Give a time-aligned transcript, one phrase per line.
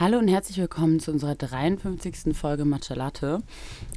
[0.00, 2.32] Hallo und herzlich willkommen zu unserer 53.
[2.32, 3.42] Folge Matcha Latte,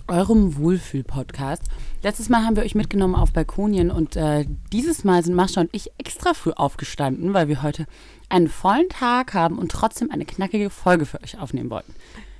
[0.07, 1.61] eurem Wohlfühl-Podcast.
[2.01, 5.69] Letztes Mal haben wir euch mitgenommen auf Balkonien und äh, dieses Mal sind Mascha und
[5.73, 7.85] ich extra früh aufgestanden, weil wir heute
[8.29, 11.93] einen vollen Tag haben und trotzdem eine knackige Folge für euch aufnehmen wollten.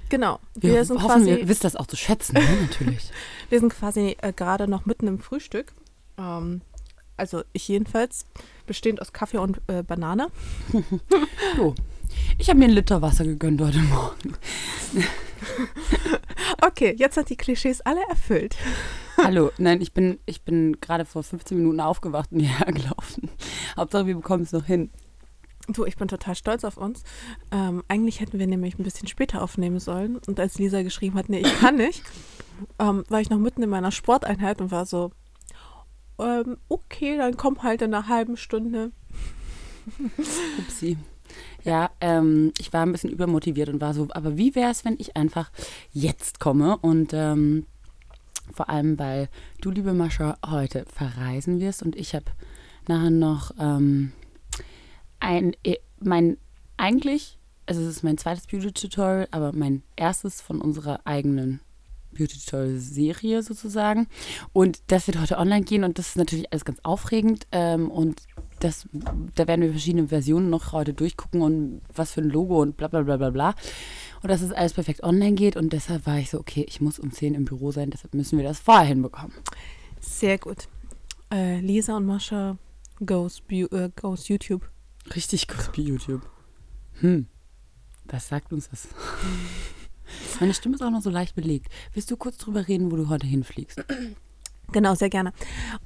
[0.10, 0.40] Genau.
[0.56, 2.62] Wir, Wir, sind hoffen, quasi, ihr wisst das auch zu schätzen, ne?
[2.62, 3.12] natürlich.
[3.52, 5.72] wir sind quasi äh, gerade noch mitten im Frühstück.
[6.18, 6.62] Ähm,
[7.16, 8.26] also ich jedenfalls,
[8.66, 10.30] bestehend aus Kaffee und äh, Banane.
[11.58, 11.76] So.
[12.38, 14.36] Ich habe mir einen Liter Wasser gegönnt heute Morgen.
[16.62, 18.56] Okay, jetzt sind die Klischees alle erfüllt.
[19.18, 23.30] Hallo, nein, ich bin, ich bin gerade vor 15 Minuten aufgewacht und hierher gelaufen.
[23.78, 24.92] Hauptsache, wir bekommen es noch hin.
[25.68, 27.04] Du, ich bin total stolz auf uns.
[27.52, 30.18] Ähm, eigentlich hätten wir nämlich ein bisschen später aufnehmen sollen.
[30.18, 32.04] Und als Lisa geschrieben hat, nee, ich kann nicht,
[32.80, 35.12] ähm, war ich noch mitten in meiner Sporteinheit und war so,
[36.20, 38.92] ähm, okay, dann komm halt in einer halben Stunde.
[40.60, 40.98] Upsi.
[41.64, 44.96] Ja, ähm, ich war ein bisschen übermotiviert und war so, aber wie wäre es, wenn
[45.00, 45.52] ich einfach
[45.92, 46.78] jetzt komme?
[46.78, 47.66] Und ähm,
[48.54, 49.30] vor allem, weil
[49.62, 52.26] du, liebe Mascha, heute verreisen wirst und ich habe
[52.88, 54.12] nachher noch ähm,
[55.20, 56.38] ein, äh, mein,
[56.78, 61.62] eigentlich, also es ist mein zweites Beauty-Tutorial, aber mein erstes von unserer eigenen
[62.14, 64.08] Beauty-Tutorial-Serie sozusagen.
[64.54, 67.48] Und das wird heute online gehen und das ist natürlich alles ganz aufregend.
[67.52, 68.22] Ähm, und
[68.60, 68.88] das,
[69.36, 72.88] da werden wir verschiedene Versionen noch heute durchgucken und was für ein Logo und bla
[72.88, 73.56] bla bla bla bla.
[74.22, 75.56] Und dass es alles perfekt online geht.
[75.56, 78.38] Und deshalb war ich so, okay, ich muss um 10 im Büro sein, deshalb müssen
[78.38, 79.34] wir das vorher hinbekommen.
[80.00, 80.68] Sehr gut.
[81.32, 82.58] Äh, Lisa und Mascha
[83.06, 84.70] goes, äh, goes YouTube.
[85.16, 86.22] Richtig bei YouTube.
[87.00, 87.28] Hm,
[88.06, 88.88] was sagt uns das?
[90.40, 91.68] Meine Stimme ist auch noch so leicht belegt.
[91.94, 93.84] Willst du kurz drüber reden, wo du heute hinfliegst?
[94.74, 95.34] Genau, sehr gerne.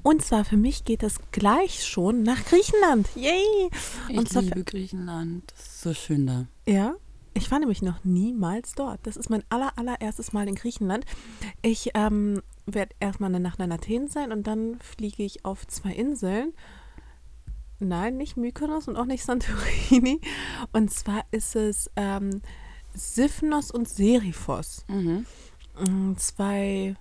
[0.03, 3.09] Und zwar für mich geht es gleich schon nach Griechenland.
[3.15, 3.69] Yay!
[4.09, 5.51] Ich Und zwar liebe Griechenland.
[5.55, 6.45] Das ist so schön da.
[6.67, 6.93] Ja,
[7.33, 8.99] ich war nämlich noch niemals dort.
[9.03, 11.05] Das ist mein aller, allererstes Mal in Griechenland.
[11.61, 15.91] Ich ähm, werde erstmal eine Nacht in Athen sein und dann fliege ich auf zwei
[15.91, 16.53] Inseln.
[17.79, 20.21] Nein, nicht Mykonos und auch nicht Santorini.
[20.71, 22.41] Und zwar ist es ähm,
[22.95, 24.85] Sifnos und Serifos.
[24.87, 25.25] Mhm.
[25.79, 26.95] Mm, Zwei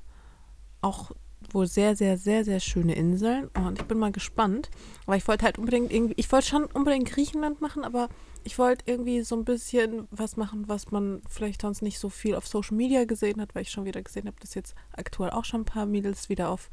[0.80, 1.12] auch
[1.52, 3.48] wohl sehr, sehr, sehr, sehr schöne Inseln.
[3.54, 4.70] Und ich bin mal gespannt.
[5.06, 8.08] Aber ich wollte halt unbedingt irgendwie, ich wollte schon unbedingt Griechenland machen, aber
[8.42, 12.34] ich wollte irgendwie so ein bisschen was machen, was man vielleicht sonst nicht so viel
[12.34, 15.44] auf Social Media gesehen hat, weil ich schon wieder gesehen habe, dass jetzt aktuell auch
[15.44, 16.70] schon ein paar Mädels wieder auf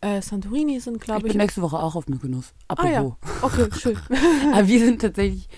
[0.00, 1.36] äh, Santorini sind, Ich glaube bin ich.
[1.36, 2.54] nächste Woche auch auf Mykonos.
[2.68, 2.90] ah Apropos.
[2.92, 3.98] ja, okay, schön.
[4.52, 5.48] Aber wir sind tatsächlich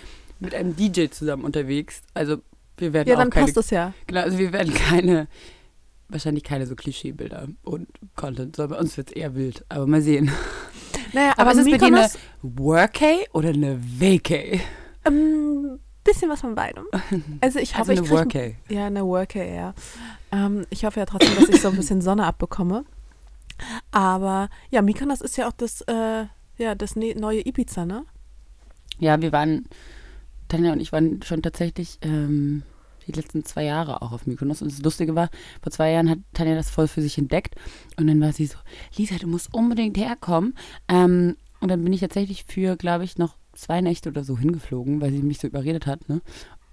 [0.41, 2.03] mit einem DJ zusammen unterwegs.
[2.14, 2.38] Also
[2.81, 3.93] wir werden Ja, auch dann keine, passt das ja.
[4.06, 5.28] genau, also wir werden keine,
[6.09, 9.65] wahrscheinlich keine so Klischeebilder und Content, sondern bei uns wird es eher wild.
[9.69, 10.31] Aber mal sehen.
[11.12, 12.09] Naja, Aber, aber, ist es bei dir eine
[12.43, 14.61] Workay oder eine Vacay?
[15.06, 16.84] ähm, bisschen was von beidem.
[17.41, 18.56] Also ich Also hoffe, eine ich Workay.
[18.69, 19.75] Ja, eine Worker, ja.
[20.33, 22.84] Ähm, ich hoffe ja trotzdem, dass ich so ein bisschen Sonne abbekomme.
[23.91, 26.27] Aber ja, Mykonos ist ja auch das, äh,
[26.59, 28.05] ja, das ne neue Ibiza, ne?
[28.99, 29.67] Ja, wir waren,
[30.49, 32.62] Tanja und ich waren schon tatsächlich ähm,
[33.08, 34.62] die letzten zwei Jahre auch auf Mykonos.
[34.62, 35.30] Und das Lustige war,
[35.62, 37.54] vor zwei Jahren hat Tanja das voll für sich entdeckt.
[37.96, 38.58] Und dann war sie so,
[38.96, 40.54] Lisa, du musst unbedingt herkommen.
[40.88, 45.00] Ähm, und dann bin ich tatsächlich für, glaube ich, noch zwei Nächte oder so hingeflogen,
[45.00, 46.08] weil sie mich so überredet hat.
[46.08, 46.20] Ne?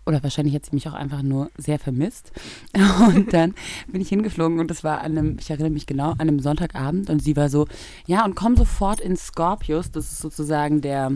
[0.05, 2.31] Oder wahrscheinlich hat sie mich auch einfach nur sehr vermisst.
[3.07, 3.55] Und dann
[3.87, 7.09] bin ich hingeflogen und das war an einem, ich erinnere mich genau, an einem Sonntagabend.
[7.09, 7.67] Und sie war so,
[8.05, 9.89] ja, und komm sofort in Scorpius.
[9.89, 11.13] Das ist sozusagen der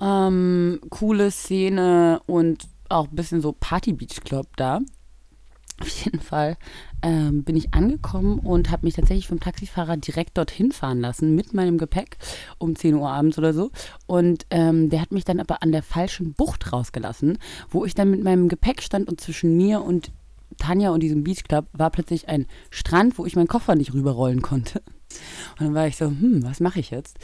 [0.00, 4.80] ähm, coole Szene und auch ein bisschen so Party Beach Club da.
[5.78, 6.56] Auf jeden Fall
[7.02, 11.52] ähm, bin ich angekommen und habe mich tatsächlich vom Taxifahrer direkt dorthin fahren lassen mit
[11.52, 12.16] meinem Gepäck
[12.56, 13.70] um 10 Uhr abends oder so.
[14.06, 17.38] Und ähm, der hat mich dann aber an der falschen Bucht rausgelassen,
[17.68, 20.12] wo ich dann mit meinem Gepäck stand und zwischen mir und
[20.58, 24.40] Tanja und diesem Beach Club war plötzlich ein Strand, wo ich meinen Koffer nicht rüberrollen
[24.40, 24.82] konnte.
[25.58, 27.18] Und dann war ich so, hm, was mache ich jetzt?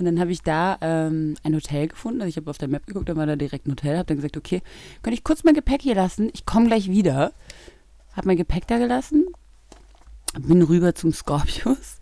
[0.00, 2.22] Und dann habe ich da ähm, ein Hotel gefunden.
[2.22, 3.98] Also ich habe auf der Map geguckt, da war da direkt ein Hotel.
[3.98, 4.62] Habe dann gesagt, okay,
[5.02, 6.30] könnte ich kurz mein Gepäck hier lassen?
[6.32, 7.32] Ich komme gleich wieder.
[8.12, 9.26] Habe mein Gepäck da gelassen,
[10.38, 11.98] bin rüber zum Scorpius,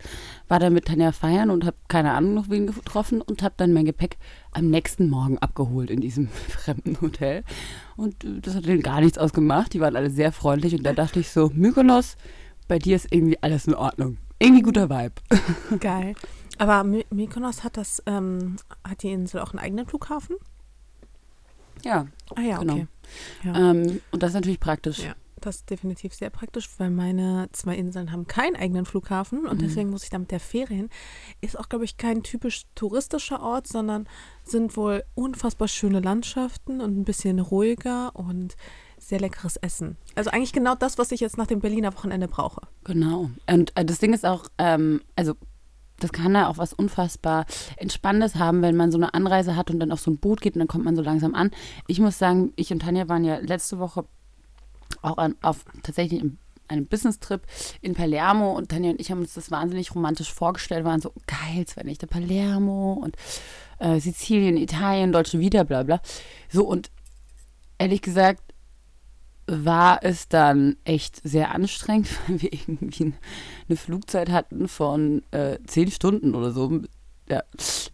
[0.47, 3.73] war dann mit Tanja feiern und habe keine Ahnung noch wen getroffen und habe dann
[3.73, 4.17] mein Gepäck
[4.51, 7.43] am nächsten Morgen abgeholt in diesem fremden Hotel.
[7.97, 9.73] Und äh, das hat denen gar nichts ausgemacht.
[9.73, 12.15] Die waren alle sehr freundlich und da dachte ich so, Mykonos,
[12.67, 14.17] bei dir ist irgendwie alles in Ordnung.
[14.39, 15.15] Irgendwie guter Vibe.
[15.79, 16.15] Geil.
[16.59, 18.57] Aber My Mykonos hat das, ähm,
[18.87, 20.35] hat die Insel auch einen eigenen Flughafen?
[21.83, 22.73] Ja, Ah ja, Genau.
[22.73, 22.87] okay.
[23.43, 23.71] Ja.
[23.71, 24.99] Ähm, und das ist natürlich praktisch.
[24.99, 25.15] Ja.
[25.41, 29.65] das ist definitiv sehr praktisch, weil meine zwei Inseln haben keinen eigenen Flughafen und Mhm.
[29.65, 30.89] deswegen muss ich da mit der Fähre hin.
[31.39, 34.05] Ist auch, glaube ich, kein typisch touristischer Ort, sondern
[34.43, 38.57] sind wohl unfassbar schöne Landschaften und ein bisschen ruhiger und
[38.97, 39.95] sehr leckeres Essen.
[40.13, 42.63] Also eigentlich genau das, was ich jetzt nach dem Berliner Wochenende brauche.
[42.83, 43.29] Genau.
[43.49, 45.35] Und äh, das Ding ist auch, ähm, also
[46.03, 47.45] das kann ja auch was unfassbar
[47.77, 50.55] Entspannendes haben, wenn man so eine Anreise hat und dann auf so ein Boot geht
[50.55, 51.51] und dann kommt man so langsam an.
[51.87, 54.05] Ich muss sagen, ich und Tanja waren ja letzte Woche
[55.01, 56.37] auch an, auf tatsächlich einem,
[56.67, 57.41] einem Business-Trip
[57.81, 61.65] in Palermo und Tanja und ich haben uns das wahnsinnig romantisch vorgestellt, waren so geil,
[61.65, 63.15] zwei Nächte Palermo und
[63.79, 66.01] äh, Sizilien, Italien, Deutsche Wieder, bla bla.
[66.49, 66.91] So und
[67.77, 68.48] ehrlich gesagt
[69.49, 73.13] war es dann echt sehr anstrengend, weil wir irgendwie
[73.67, 76.81] eine Flugzeit hatten von äh, zehn Stunden oder so.
[77.29, 77.43] Ja,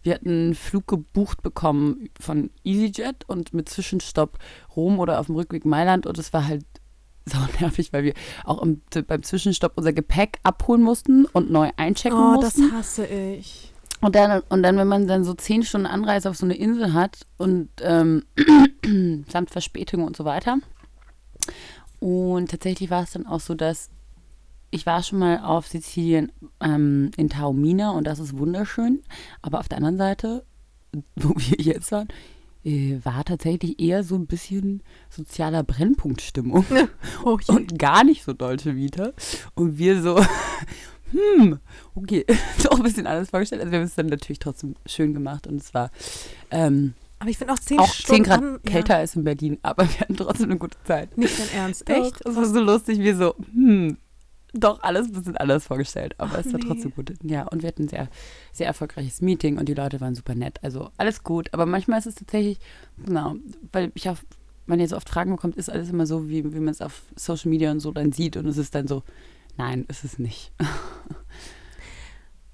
[0.02, 4.38] wir hatten einen Flug gebucht bekommen von EasyJet und mit Zwischenstopp
[4.74, 6.64] Rom oder auf dem Rückweg Mailand und es war halt
[7.26, 8.14] sau nervig, weil wir
[8.44, 12.72] auch im, beim Zwischenstopp unser Gepäck abholen mussten und neu einchecken Oh, das mussten.
[12.76, 13.72] hasse ich.
[14.00, 16.92] Und dann, und dann, wenn man dann so zehn Stunden Anreise auf so eine Insel
[16.92, 18.24] hat und ähm,
[19.28, 20.58] samt Verspätung und so weiter.
[22.00, 23.90] Und tatsächlich war es dann auch so, dass
[24.70, 29.02] ich war schon mal auf Sizilien ähm, in Taormina und das ist wunderschön.
[29.42, 30.44] Aber auf der anderen Seite,
[31.16, 32.08] wo wir jetzt waren,
[32.64, 36.66] äh, war tatsächlich eher so ein bisschen sozialer Brennpunktstimmung
[37.24, 39.12] Oh, und gar nicht so Dolce Vita.
[39.54, 40.20] Und wir so,
[41.10, 41.60] hm,
[41.94, 42.26] okay,
[42.64, 43.62] doch ein bisschen anders vorgestellt.
[43.62, 45.90] Also wir haben es dann natürlich trotzdem schön gemacht und es war
[46.50, 49.88] ähm, Aber ich finde auch zehn auch Stunden 10 Grad kälter als in Berlin, aber
[49.88, 51.10] wir hatten trotzdem eine gute Zeit.
[51.16, 52.26] Ja, nicht dein Ernst, echt?
[52.26, 53.96] Es war so lustig, wir so, hm,
[54.52, 56.66] doch alles ein bisschen anders vorgestellt, aber Ach, es war nee.
[56.66, 57.12] trotzdem gut.
[57.22, 58.08] Ja, und wir hatten ein sehr,
[58.52, 60.58] sehr erfolgreiches Meeting und die Leute waren super nett.
[60.62, 62.58] Also alles gut, aber manchmal ist es tatsächlich,
[63.04, 63.36] genau,
[63.72, 64.18] weil ich auch,
[64.66, 67.50] man jetzt oft Fragen bekommt, ist alles immer so, wie, wie man es auf Social
[67.50, 69.04] Media und so dann sieht und es ist dann so,
[69.56, 70.52] nein, ist es nicht.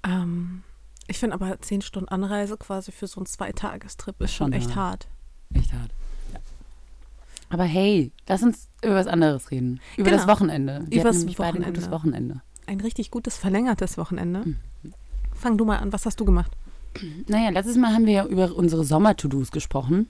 [0.05, 0.63] Ähm,
[1.07, 4.75] ich finde aber zehn Stunden Anreise quasi für so einen Zweitagestrip ist schon Schon echt
[4.75, 4.77] hart.
[4.77, 5.07] hart.
[5.55, 5.91] Echt hart.
[6.33, 6.39] Ja.
[7.49, 9.79] Aber hey, lass uns über was anderes reden.
[9.97, 10.17] Über Genau.
[10.17, 10.85] das Wochenende.
[10.89, 12.35] Wir hatten nämlich beide ein gutes Wochenende.
[12.35, 12.41] Wochenende.
[12.65, 14.39] Ein richtig gutes, verlängertes Wochenende.
[14.45, 14.55] Mhm.
[15.33, 16.51] Fang du mal an, was hast du gemacht?
[17.27, 20.07] Naja, letztes Mal haben wir ja über unsere Sommer-To-Dos gesprochen.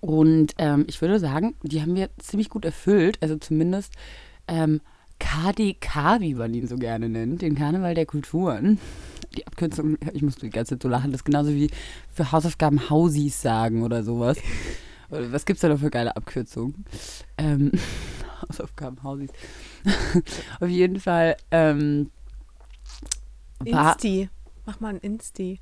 [0.00, 3.18] Und ähm, ich würde sagen, die haben wir ziemlich gut erfüllt.
[3.20, 3.92] Also zumindest
[4.48, 4.80] ähm,
[5.18, 8.78] KDK, wie man ihn so gerne nennt, den Karneval der Kulturen.
[9.36, 11.70] Die Abkürzung, ich muss die ganze Zeit so lachen, das ist genauso wie
[12.12, 14.38] für Hausaufgaben Hausis sagen oder sowas.
[15.08, 16.84] Oder Was gibt's da noch für geile Abkürzungen?
[17.38, 17.70] Ähm,
[18.42, 19.30] Hausaufgaben Hausis.
[20.60, 22.10] Auf jeden Fall ähm,
[23.64, 24.28] Insti.
[24.64, 25.60] Mach mal ein Insti.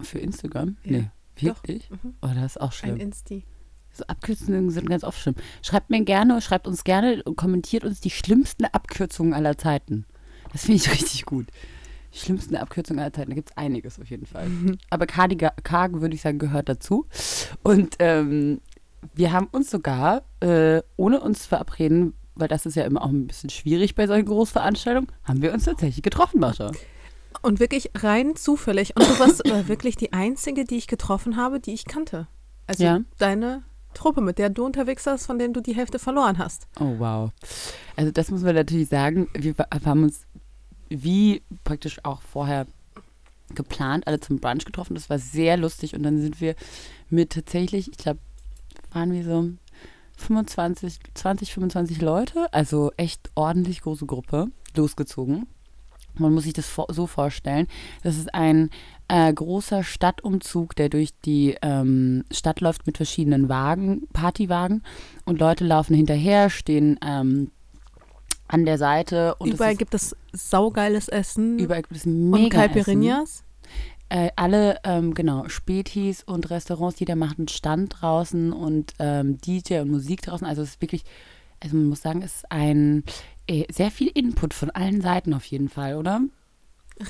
[0.00, 0.76] für Instagram?
[0.82, 0.90] Ja.
[0.92, 1.90] Nee, wirklich?
[1.90, 2.14] Mhm.
[2.22, 2.96] Oh, das ist auch Ein schlimm.
[2.96, 3.44] Insti.
[3.92, 5.36] So Abkürzungen sind ganz oft schlimm.
[5.62, 10.06] Schreibt mir gerne, schreibt uns gerne und kommentiert uns die schlimmsten Abkürzungen aller Zeiten.
[10.52, 11.46] Das finde ich richtig gut.
[12.16, 13.30] Schlimmsten Abkürzungen aller Zeiten.
[13.30, 14.48] Da gibt es einiges auf jeden Fall.
[14.90, 17.06] Aber KDK, würde ich sagen, gehört dazu.
[17.62, 18.60] Und ähm,
[19.14, 23.08] wir haben uns sogar, äh, ohne uns zu verabreden, weil das ist ja immer auch
[23.10, 26.70] ein bisschen schwierig bei solchen Großveranstaltungen, haben wir uns tatsächlich getroffen, Mascha.
[27.42, 28.96] Und wirklich rein zufällig.
[28.96, 32.26] Und du warst äh, wirklich die einzige, die ich getroffen habe, die ich kannte.
[32.66, 33.00] Also Ja.
[33.18, 33.62] deine
[33.94, 36.66] Truppe, mit der du unterwegs warst, von denen du die Hälfte verloren hast.
[36.80, 37.30] Oh, wow.
[37.94, 39.28] Also das muss man natürlich sagen.
[39.34, 39.54] Wir
[39.84, 40.26] haben uns
[40.88, 42.66] wie praktisch auch vorher
[43.54, 44.94] geplant, alle zum Brunch getroffen.
[44.94, 46.54] Das war sehr lustig und dann sind wir
[47.08, 48.20] mit tatsächlich, ich glaube,
[48.92, 49.50] waren wir so
[50.16, 55.46] 25, 20, 25 Leute, also echt ordentlich große Gruppe, losgezogen.
[56.18, 57.66] Man muss sich das so vorstellen.
[58.02, 58.70] Das ist ein
[59.08, 64.82] äh, großer Stadtumzug, der durch die ähm, Stadt läuft mit verschiedenen Wagen, Partywagen.
[65.26, 67.50] Und Leute laufen hinterher, stehen ähm,
[68.48, 69.34] an der Seite.
[69.36, 72.74] Und Überall gibt es saugeiles Essen überall gibt es und mega Essen.
[72.74, 73.44] Caipirinhas.
[74.08, 79.80] Äh, alle, ähm, genau, Spätis und Restaurants, jeder macht einen Stand draußen und ähm, DJ
[79.80, 80.46] und Musik draußen.
[80.46, 81.04] Also es ist wirklich,
[81.60, 83.02] also man muss sagen, es ist ein
[83.48, 86.20] äh, sehr viel Input von allen Seiten auf jeden Fall, oder?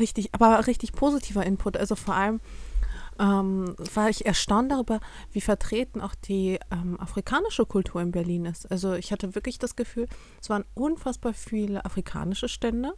[0.00, 1.76] Richtig, aber richtig positiver Input.
[1.76, 2.40] Also vor allem
[3.18, 5.00] ähm, war ich erstaunt darüber,
[5.32, 8.70] wie vertreten auch die ähm, afrikanische Kultur in Berlin ist.
[8.70, 10.06] Also ich hatte wirklich das Gefühl,
[10.40, 12.94] es waren unfassbar viele afrikanische Stände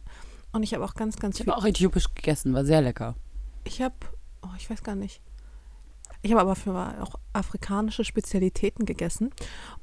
[0.51, 1.51] und ich habe auch ganz, ganz Ich viel.
[1.51, 3.15] habe auch äthiopisch gegessen, war sehr lecker.
[3.63, 3.95] Ich habe,
[4.41, 5.21] oh, ich weiß gar nicht.
[6.21, 9.31] Ich habe aber für auch afrikanische Spezialitäten gegessen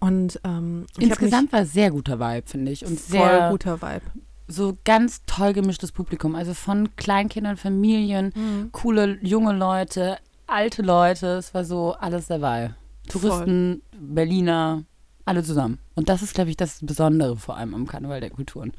[0.00, 2.84] und ähm, ich Insgesamt war sehr guter Vibe, finde ich.
[2.84, 4.02] Und mich sehr voll guter Vibe.
[4.48, 6.34] So ganz toll gemischtes Publikum.
[6.34, 8.70] Also von Kleinkindern, Familien, Mhm.
[8.72, 11.26] coole junge Leute, alte Leute.
[11.38, 12.74] Es war so alles dabei.
[13.08, 14.84] Touristen, Berliner,
[15.24, 15.78] alle zusammen.
[15.94, 18.72] Und das ist, glaube ich, das Besondere vor allem am Karneval der Kulturen.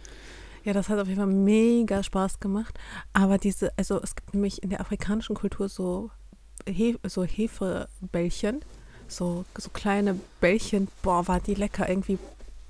[0.63, 2.77] Ja, das hat auf jeden Fall mega Spaß gemacht.
[3.13, 6.11] Aber diese, also es gibt nämlich in der afrikanischen Kultur so,
[6.67, 8.59] He so Hefebällchen,
[9.07, 10.89] so, so kleine Bällchen.
[11.01, 11.87] Boah, war die lecker.
[11.87, 12.17] Irgendwie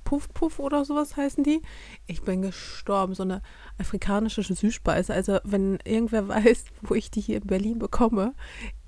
[0.08, 1.62] Puff Puff oder sowas heißen die.
[2.06, 3.14] Ich bin gestorben.
[3.14, 3.42] So eine
[3.78, 5.14] afrikanische Süßspeise.
[5.14, 8.34] Also wenn irgendwer weiß, wo ich die hier in Berlin bekomme,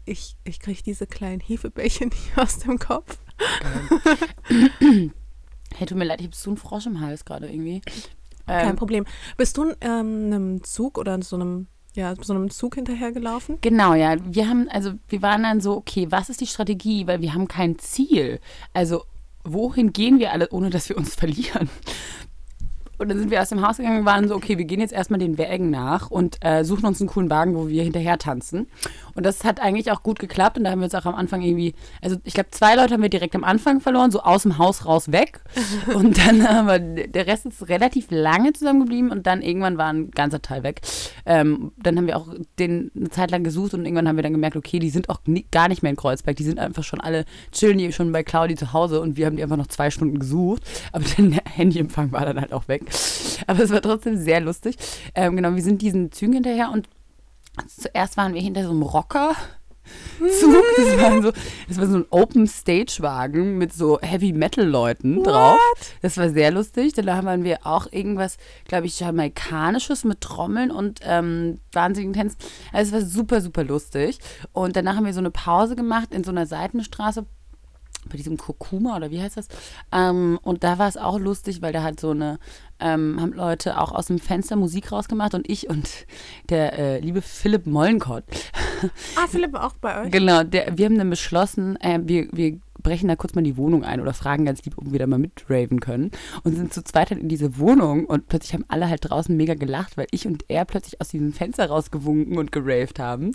[0.05, 3.17] ich, ich kriege diese kleinen Hefebällchen nicht aus dem Kopf.
[5.75, 7.81] hey, tut mir leid, ich habe so einen Frosch im Hals gerade irgendwie.
[8.47, 9.05] Kein ähm, Problem.
[9.35, 13.57] Bist du ähm, einem Zug oder in so einem ja, so einem Zug hinterhergelaufen?
[13.59, 14.15] Genau, ja.
[14.23, 17.07] Wir haben, also wir waren dann so, okay, was ist die Strategie?
[17.07, 18.39] Weil wir haben kein Ziel.
[18.71, 19.03] Also
[19.43, 21.69] wohin gehen wir alle, ohne dass wir uns verlieren?
[22.99, 24.93] Und dann sind wir aus dem Haus gegangen und waren so, okay, wir gehen jetzt
[24.93, 28.67] erstmal den Wägen nach und äh, suchen uns einen coolen Wagen, wo wir hinterher tanzen.
[29.15, 30.57] Und das hat eigentlich auch gut geklappt.
[30.57, 33.01] Und da haben wir uns auch am Anfang irgendwie, also ich glaube, zwei Leute haben
[33.01, 35.41] wir direkt am Anfang verloren, so aus dem Haus raus weg.
[35.93, 40.11] und dann haben wir, der Rest ist relativ lange zusammengeblieben und dann irgendwann war ein
[40.11, 40.81] ganzer Teil weg.
[41.25, 42.27] Ähm, dann haben wir auch
[42.59, 45.21] den eine Zeit lang gesucht und irgendwann haben wir dann gemerkt, okay, die sind auch
[45.25, 46.35] nie, gar nicht mehr in Kreuzberg.
[46.35, 49.35] Die sind einfach schon alle, chillen die schon bei Claudi zu Hause und wir haben
[49.35, 50.63] die einfach noch zwei Stunden gesucht.
[50.91, 52.88] Aber der Handyempfang war dann halt auch weg.
[53.47, 54.75] Aber es war trotzdem sehr lustig.
[55.15, 56.87] Ähm, genau, wir sind diesen Zügen hinterher und
[57.67, 59.35] zuerst waren wir hinter so einem Rocker.
[60.39, 60.63] Zug.
[60.77, 61.31] Das war, so,
[61.67, 65.57] das war so ein Open Stage Wagen mit so Heavy Metal Leuten drauf.
[66.01, 66.93] Das war sehr lustig.
[66.93, 72.37] Dann haben wir auch irgendwas, glaube ich, jamaikanisches mit Trommeln und ähm, wahnsinnigen Tänzen.
[72.73, 74.19] Also es war super, super lustig.
[74.51, 77.25] Und danach haben wir so eine Pause gemacht in so einer Seitenstraße
[78.07, 79.47] bei diesem Kurkuma oder wie heißt das?
[79.91, 82.39] Ähm, und da war es auch lustig, weil da halt so eine,
[82.79, 86.05] ähm, haben Leute auch aus dem Fenster Musik rausgemacht und ich und
[86.49, 88.23] der äh, liebe Philipp Mollenkott.
[89.15, 90.11] Ah, Philipp auch bei euch?
[90.11, 93.83] Genau, der, wir haben dann beschlossen, äh, wir, wir brechen da kurz mal die Wohnung
[93.83, 96.11] ein oder fragen ganz lieb, ob wir da mal mitraven können.
[96.43, 99.53] Und sind zu zweit halt in diese Wohnung und plötzlich haben alle halt draußen mega
[99.53, 103.33] gelacht, weil ich und er plötzlich aus diesem Fenster rausgewunken und geraved haben.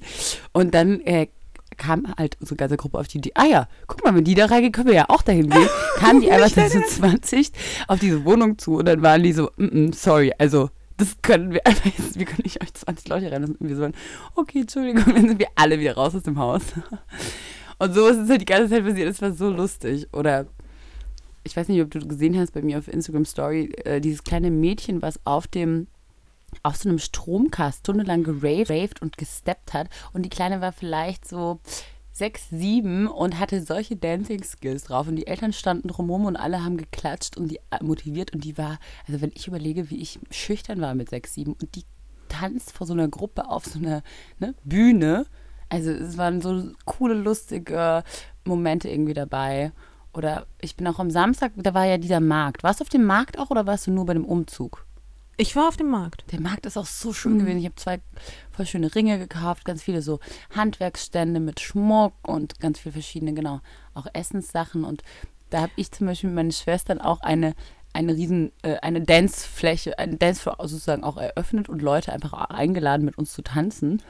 [0.53, 1.29] Und dann äh,
[1.75, 4.47] kam halt unsere ganze Gruppe auf die Idee, ah ja, guck mal, wenn die da
[4.47, 5.69] reingehen, können wir ja auch dahin gehen.
[5.97, 7.50] Kamen die einfach zu 20
[7.88, 11.52] auf diese Wohnung zu und dann waren die so, mm -mm, sorry, also das können
[11.52, 13.57] wir einfach jetzt, wir können nicht euch 20 Leute reinlassen.
[13.57, 13.88] Und wir so,
[14.35, 16.62] okay, Entschuldigung, dann sind wir alle wieder raus aus dem Haus.
[17.78, 20.07] Und so ist es halt die ganze Zeit passiert, das war so lustig.
[20.12, 20.47] Oder
[21.43, 24.50] ich weiß nicht, ob du gesehen hast bei mir auf Instagram Story, äh, dieses kleine
[24.50, 25.88] Mädchen, was auf dem
[26.63, 29.89] auf so einem Stromkast stundenlang geraved und gesteppt hat.
[30.13, 31.61] Und die Kleine war vielleicht so
[32.15, 35.09] sechs, sieben und hatte solche Dancing-Skills drauf.
[35.09, 38.33] Und die Eltern standen drumherum und alle haben geklatscht und die äh, motiviert.
[38.33, 41.75] Und die war, also wenn ich überlege, wie ich schüchtern war mit sechs, sieben und
[41.75, 41.85] die
[42.29, 44.03] tanzt vor so einer Gruppe auf so einer
[44.39, 45.27] ne, Bühne.
[45.69, 48.05] Also es waren so coole, lustige
[48.45, 49.73] Momente irgendwie dabei.
[50.13, 52.63] Oder ich bin auch am Samstag, da war ja dieser Markt.
[52.63, 54.84] Warst du auf dem Markt auch oder warst du nur bei dem Umzug?
[55.37, 56.25] Ich war auf dem Markt.
[56.33, 57.38] Der Markt ist auch so schön mhm.
[57.41, 57.59] gewesen.
[57.59, 58.00] Ich habe zwei
[58.53, 60.21] voll schöne Ringe gekauft, ganz viele so
[60.55, 63.61] Handwerksstände mit Schmuck und ganz viele verschiedene, genau,
[63.95, 64.85] auch Essenssachen.
[64.85, 65.03] Und
[65.50, 67.55] da habe ich zum Beispiel mit meinen Schwestern auch eine
[67.95, 73.17] eine riesen, äh, eine Dancefläche, eine Dancefloor sozusagen auch eröffnet und Leute einfach eingeladen, mit
[73.17, 74.03] uns zu tanzen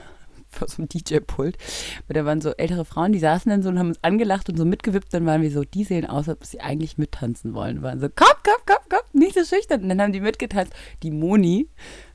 [0.55, 1.57] vor so einem DJ-Pult.
[2.07, 4.57] Weil da waren so ältere Frauen, die saßen dann so und haben uns angelacht und
[4.57, 5.13] so mitgewippt.
[5.13, 7.83] Dann waren wir so, die sehen aus, als ob sie eigentlich mittanzen wollen.
[7.83, 9.83] Waren so, komm, komm, komm, komm, nicht so schüchtern.
[9.83, 10.73] Und dann haben die mitgetanzt.
[11.03, 11.69] Die Moni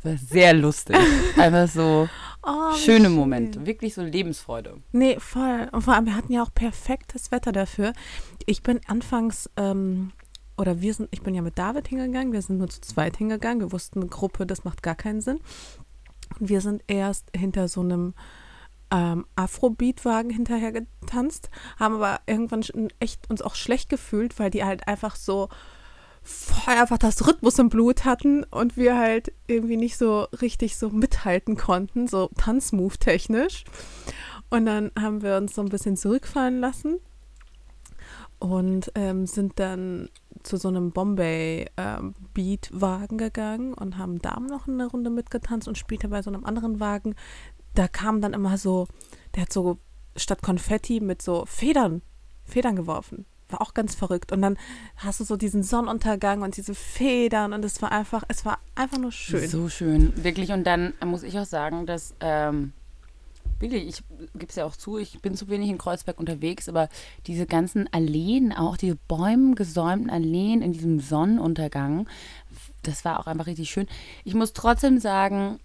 [0.04, 0.98] war sehr lustig.
[1.38, 2.08] Einfach so
[2.44, 3.16] oh, schöne schön.
[3.16, 3.66] Momente.
[3.66, 4.78] Wirklich so Lebensfreude.
[4.92, 5.70] Nee, voll.
[5.72, 7.94] Und vor allem, wir hatten ja auch perfektes Wetter dafür.
[8.46, 10.12] Ich bin anfangs, ähm,
[10.60, 13.62] oder wir sind, ich bin ja mit David hingegangen, wir sind nur zu zweit hingegangen.
[13.62, 15.40] Wir wussten, eine Gruppe, das macht gar keinen Sinn.
[16.38, 18.14] Und wir sind erst hinter so einem
[18.92, 22.64] ähm, Afrobeat-Wagen hinterher getanzt, haben aber irgendwann
[23.00, 25.50] echt uns auch schlecht gefühlt, weil die halt einfach so
[26.22, 30.90] voll einfach das Rhythmus im Blut hatten und wir halt irgendwie nicht so richtig so
[30.90, 33.64] mithalten konnten, so Tanzmove-technisch.
[34.50, 37.00] Und dann haben wir uns so ein bisschen zurückfallen lassen
[38.40, 40.10] und ähm, sind dann
[40.44, 46.10] zu so einem Bombay-Beat-Wagen ähm, gegangen und haben da noch eine Runde mitgetanzt und später
[46.10, 47.16] bei so einem anderen Wagen,
[47.74, 48.88] da kam dann immer so,
[49.36, 49.78] der hat so
[50.16, 52.02] statt Konfetti mit so Federn,
[52.44, 53.26] Federn geworfen.
[53.50, 54.32] War auch ganz verrückt.
[54.32, 54.58] Und dann
[54.98, 59.00] hast du so diesen Sonnenuntergang und diese Federn und es war einfach, es war einfach
[59.00, 59.48] nur schön.
[59.48, 60.52] So schön, wirklich.
[60.52, 62.74] Und dann muss ich auch sagen, dass ähm,
[63.60, 66.90] Billy, ich gebe es ja auch zu, ich bin zu wenig in Kreuzberg unterwegs, aber
[67.28, 72.08] diese ganzen Alleen, auch diese bäumengesäumten Alleen in diesem Sonnenuntergang,
[72.84, 73.88] das war auch einfach richtig schön.
[74.24, 75.60] Ich muss trotzdem sagen,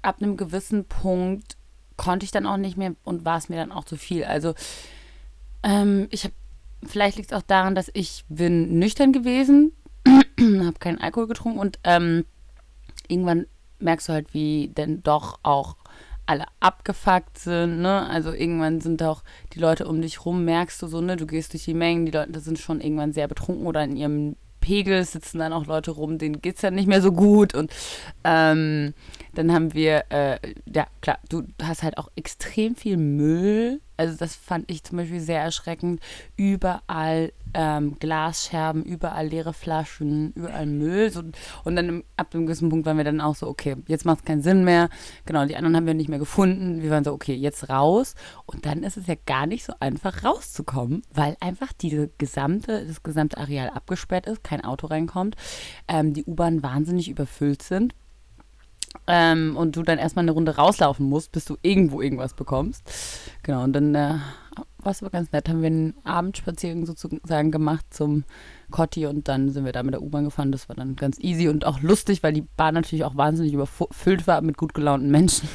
[0.00, 1.56] ab einem gewissen Punkt
[1.96, 4.24] konnte ich dann auch nicht mehr und war es mir dann auch zu viel.
[4.24, 4.54] Also
[5.62, 6.34] ähm, ich habe
[6.86, 9.72] vielleicht liegt es auch daran, dass ich bin nüchtern gewesen,
[10.06, 12.24] habe keinen Alkohol getrunken und ähm,
[13.08, 13.46] irgendwann
[13.78, 15.76] merkst du halt, wie denn doch auch
[16.26, 18.08] alle abgefuckt sind, ne?
[18.08, 21.16] Also irgendwann sind auch die Leute um dich rum, merkst du so, ne?
[21.16, 24.36] Du gehst durch die Mengen, die Leute sind schon irgendwann sehr betrunken oder in ihrem
[24.64, 27.54] Pegel sitzen dann auch Leute rum, denen geht es ja nicht mehr so gut.
[27.54, 27.70] Und
[28.24, 28.94] ähm,
[29.34, 30.38] dann haben wir, äh,
[30.72, 33.82] ja klar, du hast halt auch extrem viel Müll.
[33.96, 36.00] Also das fand ich zum Beispiel sehr erschreckend.
[36.36, 41.10] Überall ähm, Glasscherben, überall leere Flaschen, überall Müll.
[41.10, 41.22] So,
[41.64, 44.24] und dann ab einem gewissen Punkt waren wir dann auch so, okay, jetzt macht es
[44.24, 44.88] keinen Sinn mehr.
[45.24, 46.82] Genau, die anderen haben wir nicht mehr gefunden.
[46.82, 48.14] Wir waren so, okay, jetzt raus.
[48.46, 53.02] Und dann ist es ja gar nicht so einfach rauszukommen, weil einfach diese gesamte, das
[53.02, 55.36] gesamte Areal abgesperrt ist, kein Auto reinkommt,
[55.88, 57.94] ähm, die U-Bahn wahnsinnig überfüllt sind
[59.06, 62.82] ähm, und du dann erstmal eine Runde rauslaufen musst, bis du irgendwo irgendwas bekommst.
[63.42, 64.14] Genau, und dann äh,
[64.78, 65.48] war es aber ganz nett.
[65.48, 68.24] Haben wir einen Abendspaziergang sozusagen gemacht zum
[68.70, 70.52] Cotti und dann sind wir da mit der U-Bahn gefahren.
[70.52, 74.26] Das war dann ganz easy und auch lustig, weil die Bahn natürlich auch wahnsinnig überfüllt
[74.26, 75.48] war mit gut gelaunten Menschen.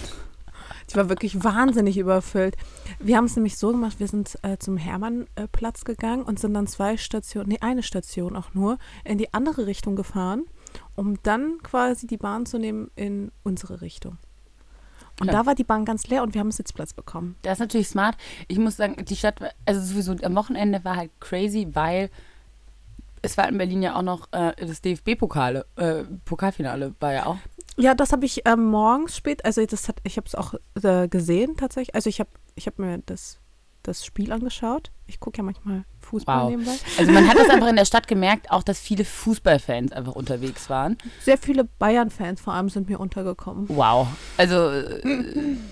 [0.90, 2.56] Die war wirklich wahnsinnig überfüllt.
[3.00, 6.66] Wir haben es nämlich so gemacht, wir sind äh, zum Hermannplatz gegangen und sind dann
[6.66, 10.46] zwei Stationen, nee, eine Station auch nur, in die andere Richtung gefahren
[11.00, 14.18] um dann quasi die Bahn zu nehmen in unsere Richtung.
[15.22, 15.32] Und okay.
[15.32, 17.38] da war die Bahn ganz leer und wir haben einen Sitzplatz bekommen.
[17.42, 18.18] Das ist natürlich smart.
[18.50, 22.10] Ich muss sagen, die Stadt, also sowieso am Wochenende war halt crazy, weil
[23.22, 27.38] es war in Berlin ja auch noch äh, das DFB-Pokale, äh, Pokalfinale war ja auch.
[27.78, 30.54] Ja, das habe ich äh, morgens spät, also das hat, ich habe es auch
[30.84, 31.96] äh, gesehen tatsächlich.
[31.96, 33.40] Also ich habe ich hab mir das
[33.84, 34.92] das Spiel angeschaut.
[35.08, 36.50] Ich gucke ja manchmal Fußball wow.
[36.50, 36.74] nebenbei.
[36.98, 40.70] Also man hat das einfach in der Stadt gemerkt, auch dass viele Fußballfans einfach unterwegs
[40.70, 40.98] waren.
[41.22, 43.66] Sehr viele Bayern-Fans vor allem sind mir untergekommen.
[43.70, 44.08] Wow.
[44.38, 45.02] Also äh,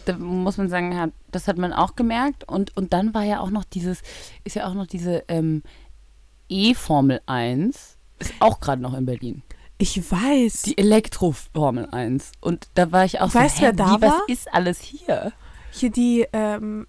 [0.06, 2.48] da muss man sagen, das hat man auch gemerkt.
[2.48, 4.02] Und, und dann war ja auch noch dieses,
[4.44, 5.64] ist ja auch noch diese ähm,
[6.50, 9.44] E-Formel 1, ist auch gerade noch in Berlin.
[9.78, 10.64] Ich weiß.
[10.64, 12.32] Die Elektro-Formel 1.
[12.42, 14.02] Und da war ich auch weißt, so, wer da wie, war?
[14.02, 15.34] was ist alles hier?
[15.72, 16.88] Hier die, ähm,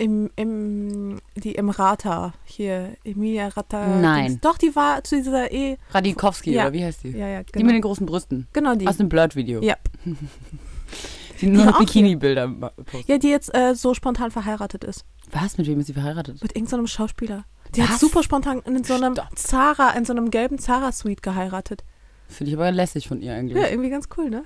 [0.00, 3.86] im, im, die im Rata, hier, Emilia Rata.
[3.86, 4.38] Nein.
[4.40, 5.76] Doch, die war zu dieser E.
[5.90, 6.62] Radikowski, ja.
[6.62, 7.10] oder wie heißt die?
[7.10, 7.58] Ja, ja, genau.
[7.58, 8.48] Die mit den großen Brüsten.
[8.54, 8.88] Genau die.
[8.88, 9.60] Aus dem Blurred-Video.
[9.62, 9.76] Ja.
[11.40, 13.08] die nur noch Bikini-Bilder postet.
[13.08, 15.04] Ja, die jetzt äh, so spontan verheiratet ist.
[15.32, 15.58] Was?
[15.58, 16.42] Mit wem ist sie verheiratet?
[16.42, 17.44] Mit irgendeinem so Schauspieler.
[17.74, 17.90] Die Was?
[17.90, 19.28] hat super spontan in so einem Stop.
[19.36, 21.84] Zara, in so einem gelben Zara-Suite geheiratet.
[22.26, 23.58] Finde ich aber lässig von ihr eigentlich.
[23.58, 24.44] Ja, irgendwie ganz cool, ne?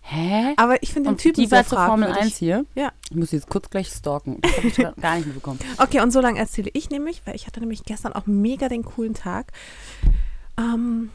[0.00, 0.54] Hä?
[0.56, 2.66] Aber ich finde den Typen die sehr war zur Formel 1 hier?
[2.74, 2.92] Ja.
[3.10, 4.38] Ich muss jetzt kurz gleich stalken.
[4.42, 5.58] Das habe ich gar nicht mitbekommen.
[5.78, 8.84] Okay, und so lange erzähle ich nämlich, weil ich hatte nämlich gestern auch mega den
[8.84, 9.52] coolen Tag.
[10.58, 11.10] Ähm,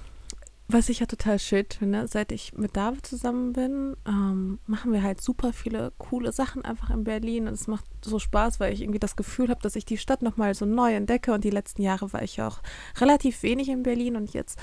[0.71, 5.01] was ich ja total schön finde, seit ich mit David zusammen bin, ähm, machen wir
[5.01, 7.47] halt super viele coole Sachen einfach in Berlin.
[7.47, 10.21] Und es macht so Spaß, weil ich irgendwie das Gefühl habe, dass ich die Stadt
[10.21, 11.34] nochmal so neu entdecke.
[11.34, 12.60] Und die letzten Jahre war ich auch
[12.99, 14.15] relativ wenig in Berlin.
[14.15, 14.60] Und jetzt,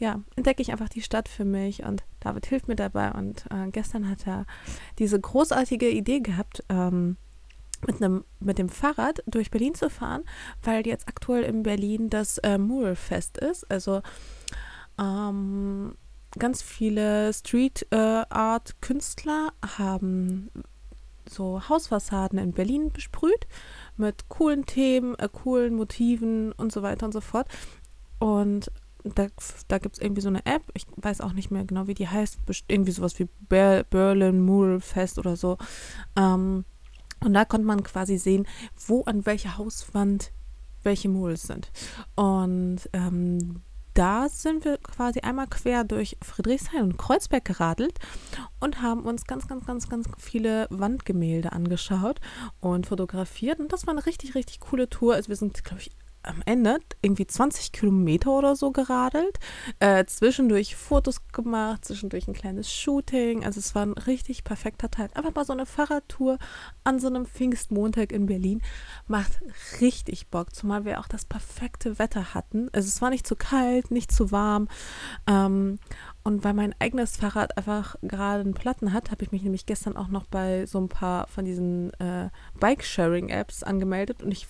[0.00, 1.84] ja, entdecke ich einfach die Stadt für mich.
[1.84, 3.12] Und David hilft mir dabei.
[3.12, 4.46] Und äh, gestern hat er
[4.98, 7.16] diese großartige Idee gehabt, ähm,
[7.86, 10.24] mit, einem, mit dem Fahrrad durch Berlin zu fahren,
[10.62, 13.70] weil jetzt aktuell in Berlin das äh, Muralfest ist.
[13.70, 14.00] Also
[14.98, 15.94] ähm,
[16.38, 20.50] ganz viele Street äh, Art Künstler haben
[21.28, 23.46] so Hausfassaden in Berlin besprüht
[23.96, 27.48] mit coolen Themen, äh, coolen Motiven und so weiter und so fort.
[28.18, 28.70] Und
[29.04, 29.26] da,
[29.68, 32.08] da gibt es irgendwie so eine App, ich weiß auch nicht mehr genau, wie die
[32.08, 35.58] heißt, irgendwie sowas wie Ber Berlin Mural Fest oder so.
[36.16, 36.64] Ähm,
[37.22, 38.46] und da konnte man quasi sehen,
[38.86, 40.32] wo an welcher Hauswand
[40.82, 41.70] welche Murals sind.
[42.16, 43.62] Und ähm,
[43.94, 47.98] da sind wir quasi einmal quer durch Friedrichshain und Kreuzberg geradelt
[48.60, 52.20] und haben uns ganz, ganz, ganz, ganz viele Wandgemälde angeschaut
[52.60, 53.58] und fotografiert.
[53.58, 55.14] Und das war eine richtig, richtig coole Tour.
[55.14, 55.90] Also wir sind, glaube ich,
[56.22, 59.38] am Ende irgendwie 20 Kilometer oder so geradelt,
[59.78, 63.44] äh, zwischendurch Fotos gemacht, zwischendurch ein kleines Shooting.
[63.44, 65.08] Also es war ein richtig perfekter Teil.
[65.14, 66.38] Einfach mal so eine Fahrradtour
[66.84, 68.62] an so einem Pfingstmontag in Berlin
[69.06, 69.40] macht
[69.80, 72.68] richtig Bock, zumal wir auch das perfekte Wetter hatten.
[72.72, 74.68] Also es war nicht zu kalt, nicht zu warm.
[75.26, 75.78] Ähm,
[76.22, 79.96] und weil mein eigenes Fahrrad einfach gerade einen Platten hat, habe ich mich nämlich gestern
[79.96, 82.28] auch noch bei so ein paar von diesen äh,
[82.58, 84.46] Bike-Sharing-Apps angemeldet und ich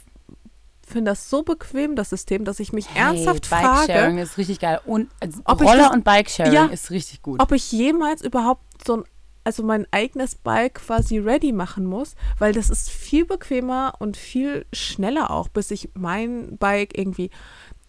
[0.90, 3.87] finde das so bequem, das System, dass ich mich hey, ernsthaft Bike frage.
[3.87, 4.81] Bikesharing ist richtig geil.
[4.85, 7.40] Und also Roller das, und Bikesharing ja, ist richtig gut.
[7.40, 9.05] Ob ich jemals überhaupt so ein,
[9.44, 14.66] also mein eigenes Bike quasi ready machen muss, weil das ist viel bequemer und viel
[14.72, 17.31] schneller auch, bis ich mein Bike irgendwie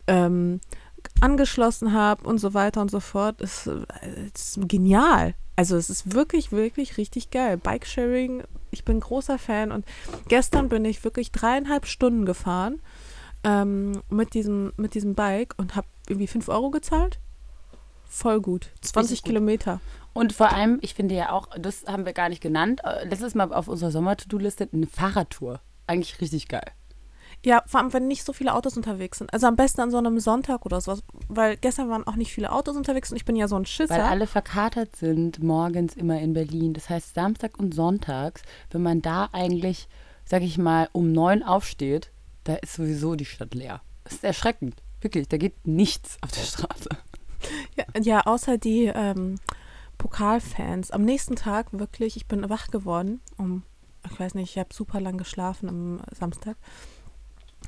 [0.07, 0.61] ähm,
[1.19, 3.41] angeschlossen habe und so weiter und so fort.
[3.41, 3.69] Ist,
[4.33, 5.35] ist genial.
[5.61, 7.55] Also es ist wirklich, wirklich richtig geil.
[7.55, 9.85] Bikesharing, ich bin großer Fan und
[10.27, 12.81] gestern bin ich wirklich dreieinhalb Stunden gefahren
[13.43, 17.19] ähm, mit, diesem, mit diesem Bike und habe irgendwie 5 Euro gezahlt.
[18.09, 18.71] Voll gut.
[18.81, 19.27] 20 gut.
[19.27, 19.81] Kilometer.
[20.13, 23.35] Und vor allem, ich finde ja auch, das haben wir gar nicht genannt, äh, letztes
[23.35, 25.61] Mal auf unserer Sommer-To-Do-Liste eine Fahrradtour.
[25.85, 26.71] Eigentlich richtig geil.
[27.43, 29.33] Ja, vor allem, wenn nicht so viele Autos unterwegs sind.
[29.33, 31.01] Also am besten an so einem Sonntag oder sowas.
[31.27, 33.95] Weil gestern waren auch nicht viele Autos unterwegs und ich bin ja so ein Schisser.
[33.95, 36.73] Weil alle verkatert sind morgens immer in Berlin.
[36.73, 39.87] Das heißt, Samstag und Sonntags, wenn man da eigentlich,
[40.23, 42.11] sag ich mal, um neun aufsteht,
[42.43, 43.81] da ist sowieso die Stadt leer.
[44.03, 44.75] Das ist erschreckend.
[45.01, 46.89] Wirklich, da geht nichts auf der Straße.
[47.75, 49.39] Ja, ja außer die ähm,
[49.97, 50.91] Pokalfans.
[50.91, 53.63] Am nächsten Tag wirklich, ich bin wach geworden um,
[54.09, 56.57] ich weiß nicht, ich habe super lang geschlafen am Samstag.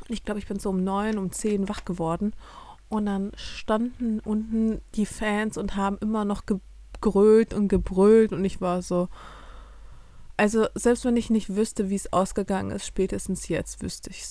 [0.07, 2.33] Ich glaube, ich bin so um neun, um zehn wach geworden.
[2.89, 8.33] Und dann standen unten die Fans und haben immer noch gegrölt und gebrüllt.
[8.33, 9.09] Und ich war so.
[10.35, 14.25] Also, selbst wenn ich nicht wüsste, wie es ausgegangen ist, spätestens jetzt wüsste ich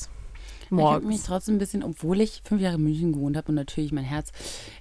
[0.81, 0.89] es.
[0.89, 3.55] Ich habe mich trotzdem ein bisschen, obwohl ich fünf Jahre in München gewohnt habe und
[3.55, 4.33] natürlich mein Herz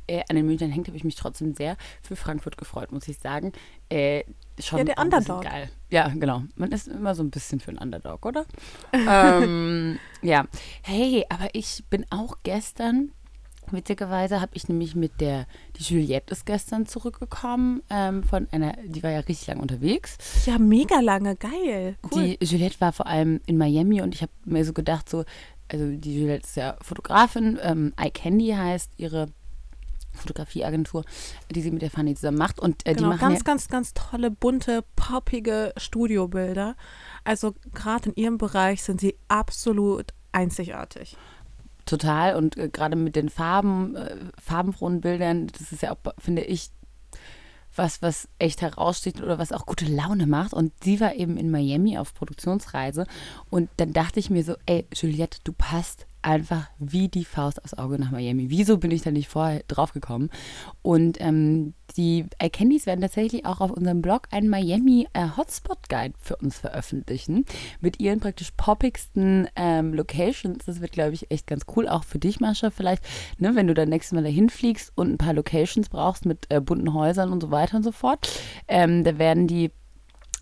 [0.07, 3.19] äh, an den Münchnern hängt, habe ich mich trotzdem sehr für Frankfurt gefreut, muss ich
[3.19, 3.51] sagen.
[3.89, 4.23] Äh,
[4.59, 5.43] schon ja, der Underdog.
[5.43, 5.69] Geil.
[5.89, 6.43] Ja, genau.
[6.55, 8.45] Man ist immer so ein bisschen für einen Underdog, oder?
[8.93, 10.45] ähm, ja.
[10.81, 13.11] Hey, aber ich bin auch gestern
[13.71, 15.45] Witzigerweise habe ich nämlich mit der,
[15.77, 20.17] die Juliette ist gestern zurückgekommen ähm, von einer, die war ja richtig lang unterwegs.
[20.45, 21.95] Ja, mega lange, geil.
[22.11, 22.37] Cool.
[22.39, 25.23] Die Juliette war vor allem in Miami und ich habe mir so gedacht, so,
[25.71, 29.27] also die Juliette ist ja Fotografin, ähm, iCandy heißt ihre
[30.13, 31.05] Fotografieagentur,
[31.49, 32.59] die sie mit der Fanny zusammen macht.
[32.59, 36.75] Und äh, genau, die machen ganz, ja, ganz, ganz tolle, bunte, poppige Studiobilder.
[37.23, 41.15] Also gerade in ihrem Bereich sind sie absolut einzigartig.
[41.85, 46.43] total und äh, gerade mit den Farben, äh, farbenfrohen Bildern, das ist ja auch, finde
[46.43, 46.71] ich,
[47.75, 50.53] was, was echt heraussticht oder was auch gute Laune macht.
[50.53, 53.05] Und sie war eben in Miami auf Produktionsreise.
[53.49, 57.73] Und dann dachte ich mir so, ey, Juliette, du passt einfach wie die Faust aufs
[57.73, 58.49] Auge nach Miami.
[58.49, 60.29] Wieso bin ich da nicht vorher drauf gekommen?
[60.81, 66.13] Und ähm, die iCandies werden tatsächlich auch auf unserem Blog einen Miami äh, Hotspot Guide
[66.19, 67.45] für uns veröffentlichen.
[67.79, 70.65] Mit ihren praktisch poppigsten ähm, Locations.
[70.65, 71.87] Das wird, glaube ich, echt ganz cool.
[71.87, 73.03] Auch für dich, Mascha, vielleicht,
[73.37, 76.61] ne, wenn du dann nächstes Mal dahin fliegst und ein paar Locations brauchst mit äh,
[76.61, 78.29] bunten Häusern und so weiter und so fort.
[78.67, 79.71] Ähm, da werden die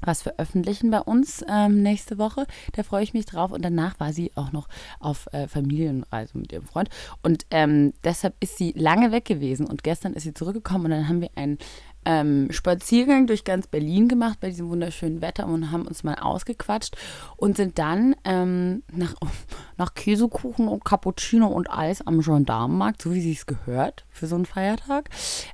[0.01, 2.45] was veröffentlichen bei uns ähm, nächste Woche.
[2.73, 3.51] Da freue ich mich drauf.
[3.51, 4.67] Und danach war sie auch noch
[4.99, 6.89] auf äh, Familienreise mit ihrem Freund.
[7.23, 9.67] Und ähm, deshalb ist sie lange weg gewesen.
[9.67, 11.57] Und gestern ist sie zurückgekommen und dann haben wir einen
[12.05, 16.95] ähm, Spaziergang durch ganz Berlin gemacht bei diesem wunderschönen Wetter und haben uns mal ausgequatscht
[17.35, 19.15] und sind dann ähm, nach,
[19.77, 24.35] nach Käsekuchen und Cappuccino und Eis am Gendarmenmarkt, so wie sie es gehört für so
[24.35, 25.09] einen Feiertag,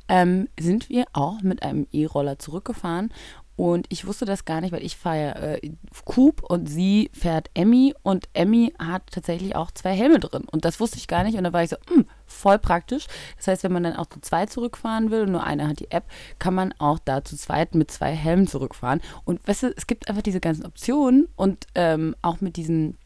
[0.08, 3.12] ähm, sind wir auch mit einem E-Roller zurückgefahren
[3.58, 5.72] und ich wusste das gar nicht, weil ich fahre ja äh,
[6.04, 10.44] Coop und sie fährt Emmy und Emmy hat tatsächlich auch zwei Helme drin.
[10.52, 11.38] Und das wusste ich gar nicht.
[11.38, 13.08] Und da war ich so, mh, voll praktisch.
[13.38, 15.92] Das heißt, wenn man dann auch zu zweit zurückfahren will und nur einer hat die
[15.92, 16.04] App,
[16.38, 19.02] kann man auch da zu zweit mit zwei Helmen zurückfahren.
[19.24, 22.98] Und weißt du, es gibt einfach diese ganzen Optionen und ähm, auch mit diesen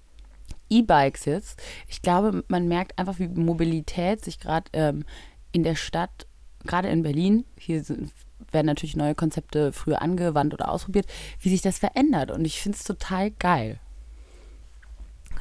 [0.71, 1.61] E-Bikes jetzt.
[1.87, 5.05] Ich glaube, man merkt einfach, wie Mobilität sich gerade ähm,
[5.51, 6.25] in der Stadt,
[6.65, 8.11] gerade in Berlin, hier sind
[8.53, 11.07] werden natürlich neue Konzepte früher angewandt oder ausprobiert,
[11.39, 12.31] wie sich das verändert.
[12.31, 13.79] Und ich finde es total geil.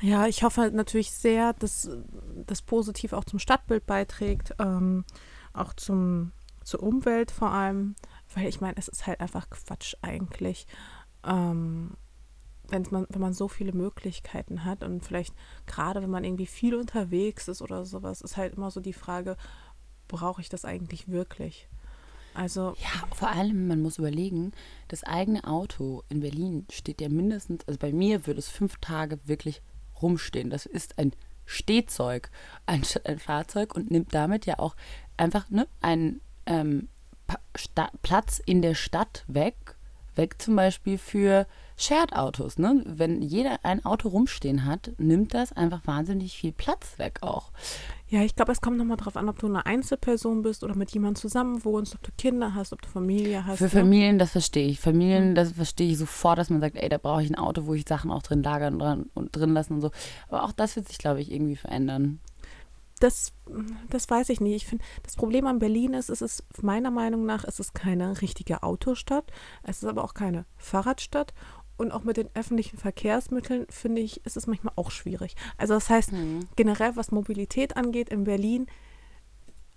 [0.01, 1.91] Ja, ich hoffe natürlich sehr, dass
[2.47, 5.05] das positiv auch zum Stadtbild beiträgt, ähm,
[5.53, 7.97] auch zum, zur Umwelt vor allem,
[8.35, 10.67] weil ich meine, es ist halt einfach Quatsch eigentlich.
[11.27, 11.97] Ähm,
[12.69, 15.35] wenn man, wenn man so viele Möglichkeiten hat und vielleicht
[15.67, 19.37] gerade wenn man irgendwie viel unterwegs ist oder sowas, ist halt immer so die Frage,
[20.07, 21.69] brauche ich das eigentlich wirklich?
[22.39, 24.53] Also Ja, vor allem, man muss überlegen,
[24.87, 29.19] das eigene Auto in Berlin steht ja mindestens, also bei mir würde es fünf Tage
[29.25, 29.61] wirklich
[30.01, 30.49] rumstehen.
[30.49, 31.13] Das ist ein
[31.47, 32.31] Stehzeug
[32.67, 34.77] anstatt ein Fahrzeug und nimmt damit ja auch
[35.17, 36.89] einfach ne, einen ähm,
[38.03, 39.57] Platz in der Stadt weg.
[40.15, 41.47] Weg zum Beispiel für
[41.77, 42.59] Shared-Autos.
[42.59, 42.83] Ne?
[42.87, 47.51] Wenn jeder ein Auto rumstehen hat, nimmt das einfach wahnsinnig viel Platz weg auch.
[48.11, 50.91] Ja, ich glaube, es kommt nochmal drauf an, ob du eine Einzelperson bist oder mit
[50.93, 53.59] jemandem zusammen wohnst, ob du Kinder hast, ob du Familie hast.
[53.59, 53.71] Für ne?
[53.71, 54.81] Familien, das verstehe ich.
[54.81, 57.75] Familien, das verstehe ich sofort, dass man sagt, ey, da brauche ich ein Auto, wo
[57.75, 59.91] ich Sachen auch drin lagern und, dran, und drin lassen und so.
[60.29, 62.21] Aber auch das wird sich, glaube ich, irgendwie verändern.
[63.01, 63.33] das,
[63.91, 64.57] das weiß ich nicht.
[64.57, 68.21] Ich finde, das Problem an Berlin ist, es ist meiner Meinung nach, es ist keine
[68.23, 69.31] richtige Autostadt.
[69.63, 71.35] Es ist aber auch keine Fahrradstadt.
[71.79, 75.37] Und auch mit den öffentlichen Verkehrsmitteln, finde ich, ist es manchmal auch schwierig.
[75.57, 76.11] Also das heißt,
[76.57, 78.67] generell, was Mobilität angeht in Berlin,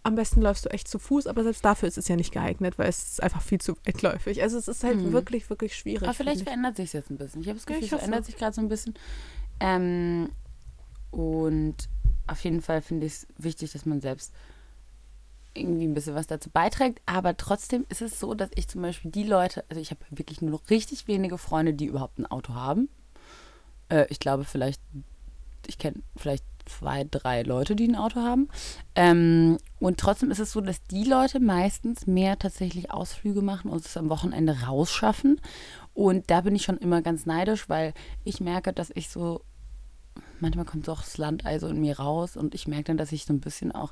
[0.04, 2.80] am besten läufst du echt zu Fuß, aber selbst dafür ist es ja nicht geeignet,
[2.80, 4.42] weil es ist einfach viel zu weitläufig.
[4.42, 6.04] Also es ist halt wirklich, wirklich schwierig.
[6.04, 7.42] Aber vielleicht verändert sich es jetzt ein bisschen.
[7.42, 8.96] Ich habe das Gefühl, es verändert sich gerade so ein bisschen.
[9.60, 10.30] Ähm,
[11.12, 11.76] und
[12.26, 14.34] auf jeden Fall finde ich es wichtig, dass man selbst
[15.54, 17.02] irgendwie ein bisschen was dazu beiträgt.
[17.06, 20.42] Aber trotzdem ist es so, dass ich zum Beispiel die Leute, also ich habe wirklich
[20.42, 22.90] nur noch richtig wenige Freunde, die überhaupt ein Auto haben.
[23.90, 24.82] Äh, ich glaube vielleicht,
[25.68, 28.50] ich kenne vielleicht zwei, drei Leute, die ein Auto haben.
[28.96, 33.86] Ähm, und trotzdem ist es so, dass die Leute meistens mehr tatsächlich Ausflüge machen und
[33.86, 35.40] es am Wochenende rausschaffen.
[35.94, 39.42] Und da bin ich schon immer ganz neidisch, weil ich merke, dass ich so,
[40.40, 43.12] manchmal kommt so auch das Landei so in mir raus und ich merke dann, dass
[43.12, 43.92] ich so ein bisschen auch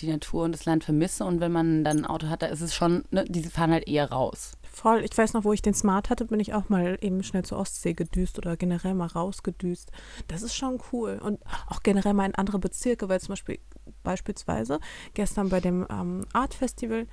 [0.00, 1.24] die Natur und das Land vermisse.
[1.24, 3.88] Und wenn man dann ein Auto hat, da ist es schon, ne, die fahren halt
[3.88, 4.52] eher raus.
[4.62, 5.04] Voll.
[5.04, 7.58] Ich weiß noch, wo ich den Smart hatte, bin ich auch mal eben schnell zur
[7.58, 9.92] Ostsee gedüst oder generell mal rausgedüst.
[10.26, 11.20] Das ist schon cool.
[11.22, 13.60] Und auch generell mal in andere Bezirke, weil zum Beispiel
[14.02, 14.80] beispielsweise
[15.14, 17.06] gestern bei dem ähm, Art Festival,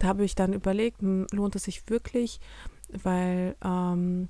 [0.00, 2.40] da habe ich dann überlegt, hm, lohnt es sich wirklich,
[2.90, 4.28] weil ähm,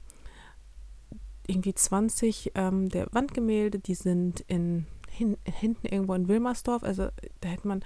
[1.46, 6.82] irgendwie 20 ähm, der Wandgemälde, die sind in hin, hinten irgendwo in Wilmersdorf.
[6.82, 7.08] Also
[7.40, 7.84] da hätte man,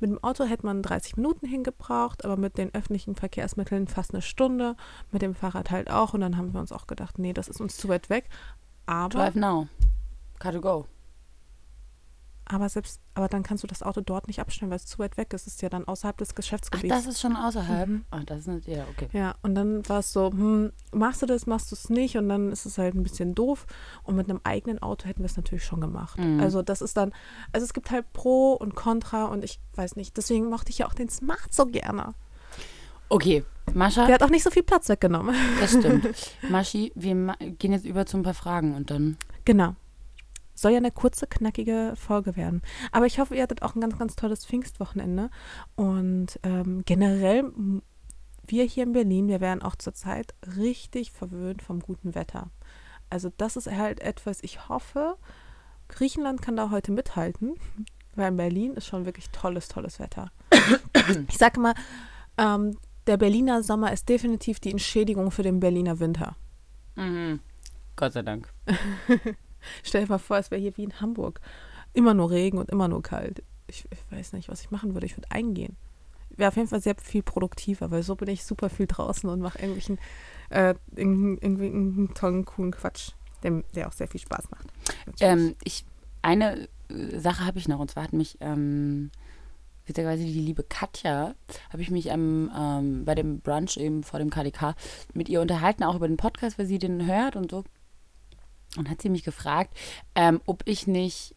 [0.00, 4.22] mit dem Auto hätte man 30 Minuten hingebraucht, aber mit den öffentlichen Verkehrsmitteln fast eine
[4.22, 4.76] Stunde,
[5.10, 6.14] mit dem Fahrrad halt auch.
[6.14, 8.28] Und dann haben wir uns auch gedacht, nee, das ist uns zu weit weg.
[8.86, 9.68] Aber, Drive now.
[10.38, 10.86] Car to go.
[12.48, 15.16] Aber selbst, aber dann kannst du das Auto dort nicht abstellen, weil es zu weit
[15.16, 15.46] weg ist.
[15.46, 16.94] Es ist ja dann außerhalb des Ach, Geschäftsgebiets.
[16.94, 17.88] das ist schon außerhalb.
[17.88, 18.04] Mhm.
[18.10, 19.08] Ah, das ist nicht, ja, okay.
[19.12, 22.28] Ja, und dann war es so, hm, machst du das, machst du es nicht und
[22.28, 23.66] dann ist es halt ein bisschen doof.
[24.02, 26.18] Und mit einem eigenen Auto hätten wir es natürlich schon gemacht.
[26.18, 26.40] Mhm.
[26.40, 27.12] Also das ist dann,
[27.52, 30.86] also es gibt halt Pro und Contra und ich weiß nicht, deswegen mochte ich ja
[30.86, 32.14] auch den Smart so gerne.
[33.10, 35.34] Okay, Mascha, Der hat auch nicht so viel Platz weggenommen.
[35.60, 36.08] das stimmt.
[36.50, 37.14] Maschi, wir
[37.58, 39.16] gehen jetzt über zu ein paar Fragen und dann.
[39.44, 39.74] Genau.
[40.58, 42.62] Soll ja eine kurze, knackige Folge werden.
[42.90, 45.30] Aber ich hoffe, ihr hattet auch ein ganz, ganz tolles Pfingstwochenende.
[45.76, 47.44] Und ähm, generell,
[48.44, 52.50] wir hier in Berlin, wir werden auch zurzeit richtig verwöhnt vom guten Wetter.
[53.08, 55.16] Also das ist halt etwas, ich hoffe,
[55.86, 57.54] Griechenland kann da heute mithalten,
[58.16, 60.32] weil in Berlin ist schon wirklich tolles, tolles Wetter.
[61.28, 61.74] Ich sage mal,
[62.36, 66.34] ähm, der Berliner Sommer ist definitiv die Entschädigung für den Berliner Winter.
[66.96, 67.38] Mhm.
[67.94, 68.52] Gott sei Dank.
[69.82, 71.40] Stell dir mal vor, es wäre hier wie in Hamburg.
[71.92, 73.42] Immer nur Regen und immer nur kalt.
[73.66, 75.06] Ich, ich weiß nicht, was ich machen würde.
[75.06, 75.76] Ich würde eingehen.
[76.30, 79.40] Wäre auf jeden Fall sehr viel produktiver, weil so bin ich super viel draußen und
[79.40, 79.98] mache irgendwelchen,
[80.50, 83.10] äh, irgendeinen, irgendeinen tollen, coolen Quatsch,
[83.42, 84.68] der, der auch sehr viel Spaß macht.
[85.20, 85.84] Ähm, ich,
[86.22, 89.10] eine äh, Sache habe ich noch, und zwar hat mich, ähm,
[89.88, 91.34] witzigerweise die liebe Katja,
[91.70, 94.74] habe ich mich ähm, ähm, bei dem Brunch eben vor dem KDK
[95.14, 97.64] mit ihr unterhalten, auch über den Podcast, weil sie den hört und so.
[98.76, 99.76] Und hat sie mich gefragt,
[100.14, 101.34] ähm, ob ich nicht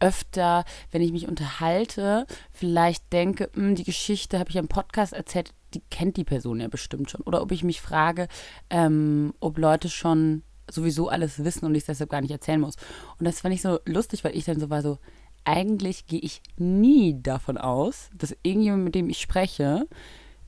[0.00, 5.52] öfter, wenn ich mich unterhalte, vielleicht denke, "Hm, die Geschichte habe ich im Podcast erzählt,
[5.74, 7.20] die kennt die Person ja bestimmt schon.
[7.22, 8.28] Oder ob ich mich frage,
[8.70, 12.76] ähm, ob Leute schon sowieso alles wissen und ich es deshalb gar nicht erzählen muss.
[13.18, 14.98] Und das fand ich so lustig, weil ich dann so war so,
[15.44, 19.86] eigentlich gehe ich nie davon aus, dass irgendjemand, mit dem ich spreche,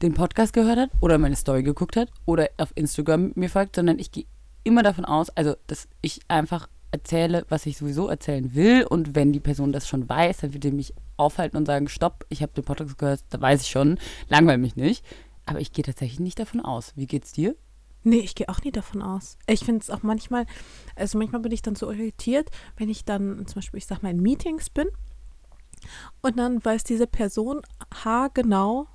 [0.02, 3.98] den Podcast gehört hat oder meine Story geguckt hat oder auf Instagram mir folgt, sondern
[3.98, 4.26] ich gehe
[4.64, 9.32] immer davon aus, also dass ich einfach erzähle, was ich sowieso erzählen will und wenn
[9.32, 12.52] die Person das schon weiß, dann wird die mich aufhalten und sagen, stopp, ich habe
[12.52, 15.04] den Podcast gehört, da weiß ich schon, langweil mich nicht.
[15.46, 16.92] Aber ich gehe tatsächlich nicht davon aus.
[16.96, 17.56] Wie geht's dir?
[18.02, 19.36] Nee, ich gehe auch nie davon aus.
[19.46, 20.46] Ich finde es auch manchmal,
[20.96, 24.10] also manchmal bin ich dann so irritiert, wenn ich dann zum Beispiel, ich sag mal,
[24.10, 24.88] in Meetings bin
[26.22, 27.60] und dann weiß diese Person
[28.04, 28.86] haargenau,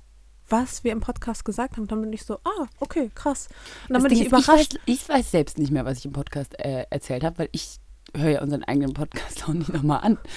[0.48, 1.86] was wir im Podcast gesagt haben.
[1.86, 3.48] Dann bin ich so, ah, okay, krass.
[3.88, 4.78] Und dann Das bin Ding ich ist, überrascht.
[4.86, 7.48] Ich weiß, ich weiß selbst nicht mehr, was ich im Podcast äh, erzählt habe, weil
[7.52, 7.78] ich
[8.14, 10.18] höre ja unseren eigenen Podcast auch nicht nochmal an.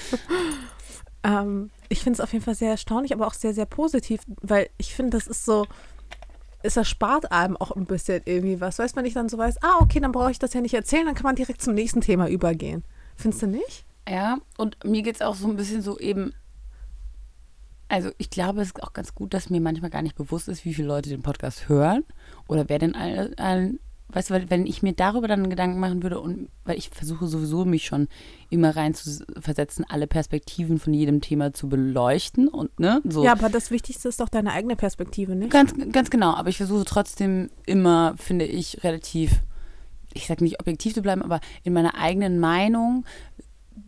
[1.22, 4.70] Ähm, ich finde es auf jeden Fall sehr erstaunlich, aber auch sehr, sehr positiv, weil
[4.78, 5.66] ich finde, das ist so,
[6.62, 8.78] es erspart einem auch ein bisschen irgendwie was.
[8.78, 11.06] Weiß man nicht dann so weiß, ah, okay, dann brauche ich das ja nicht erzählen,
[11.06, 12.84] dann kann man direkt zum nächsten Thema übergehen.
[13.16, 13.84] Findest du nicht?
[14.08, 16.32] Ja, und mir geht es auch so ein bisschen so eben.
[17.90, 20.64] Also, ich glaube, es ist auch ganz gut, dass mir manchmal gar nicht bewusst ist,
[20.64, 22.04] wie viele Leute den Podcast hören
[22.46, 23.36] oder wer denn allen.
[23.36, 23.80] allen
[24.12, 27.26] weißt du, weil, wenn ich mir darüber dann Gedanken machen würde und weil ich versuche
[27.26, 28.06] sowieso mich schon
[28.48, 33.24] immer rein zu versetzen, alle Perspektiven von jedem Thema zu beleuchten und ne, so.
[33.24, 35.50] Ja, aber das Wichtigste ist doch deine eigene Perspektive, nicht?
[35.50, 39.40] Ganz, ganz genau, aber ich versuche trotzdem immer, finde ich, relativ,
[40.14, 43.04] ich sage nicht objektiv zu bleiben, aber in meiner eigenen Meinung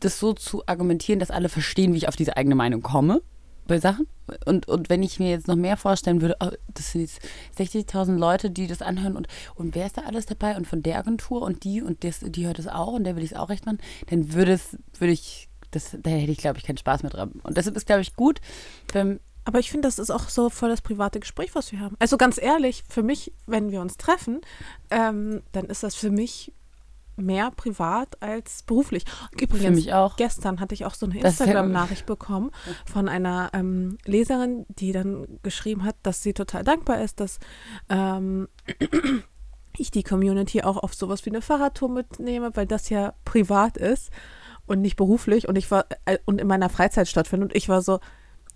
[0.00, 3.22] das so zu argumentieren, dass alle verstehen, wie ich auf diese eigene Meinung komme
[3.66, 4.06] bei Sachen.
[4.46, 7.20] Und, und wenn ich mir jetzt noch mehr vorstellen würde, oh, das sind jetzt
[7.58, 10.98] 60.000 Leute, die das anhören und, und wer ist da alles dabei und von der
[10.98, 13.48] Agentur und die und das, die hört es auch und der will ich es auch
[13.48, 17.10] recht machen, dann würde es, ich, das, da hätte ich, glaube ich, keinen Spaß mehr
[17.10, 17.32] dran.
[17.42, 18.40] Und deshalb ist, glaube ich, gut,
[18.92, 21.96] wenn, Aber ich finde, das ist auch so voll das private Gespräch, was wir haben.
[21.98, 24.40] Also ganz ehrlich, für mich, wenn wir uns treffen,
[24.90, 26.52] ähm, dann ist das für mich
[27.16, 29.04] mehr privat als beruflich.
[29.32, 30.16] Übrigens, Für mich auch.
[30.16, 32.50] gestern hatte ich auch so eine Instagram-Nachricht bekommen
[32.90, 37.38] von einer ähm, Leserin, die dann geschrieben hat, dass sie total dankbar ist, dass
[37.88, 38.48] ähm,
[39.76, 44.10] ich die Community auch auf sowas wie eine Fahrradtour mitnehme, weil das ja privat ist
[44.66, 47.50] und nicht beruflich und ich war äh, und in meiner Freizeit stattfindet.
[47.50, 48.00] Und ich war so,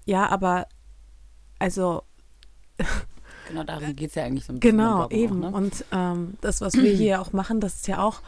[0.04, 0.66] ja, aber
[1.58, 2.02] also
[3.48, 4.76] Genau darum geht es ja eigentlich so ein bisschen.
[4.76, 5.44] Genau, eben.
[5.44, 5.56] Auch, ne?
[5.56, 8.20] Und ähm, das, was wir hier auch machen, das ist ja auch,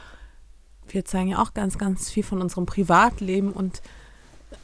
[0.95, 3.83] wir zeigen ja auch ganz, ganz viel von unserem Privatleben und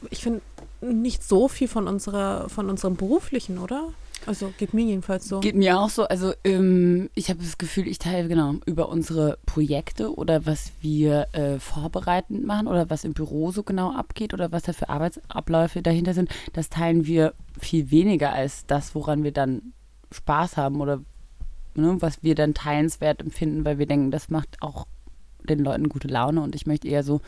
[0.09, 0.41] ich finde
[0.81, 3.89] nicht so viel von unserer, von unserem beruflichen, oder?
[4.25, 5.39] Also geht mir jedenfalls so.
[5.39, 6.07] Geht mir auch so.
[6.07, 11.27] Also ähm, ich habe das Gefühl, ich teile genau über unsere Projekte oder was wir
[11.33, 15.81] äh, vorbereitend machen oder was im Büro so genau abgeht oder was da für Arbeitsabläufe
[15.81, 16.29] dahinter sind.
[16.53, 19.73] Das teilen wir viel weniger als das, woran wir dann
[20.11, 21.01] Spaß haben oder
[21.75, 24.87] ne, was wir dann teilenswert empfinden, weil wir denken, das macht auch
[25.49, 27.21] den Leuten gute Laune und ich möchte eher so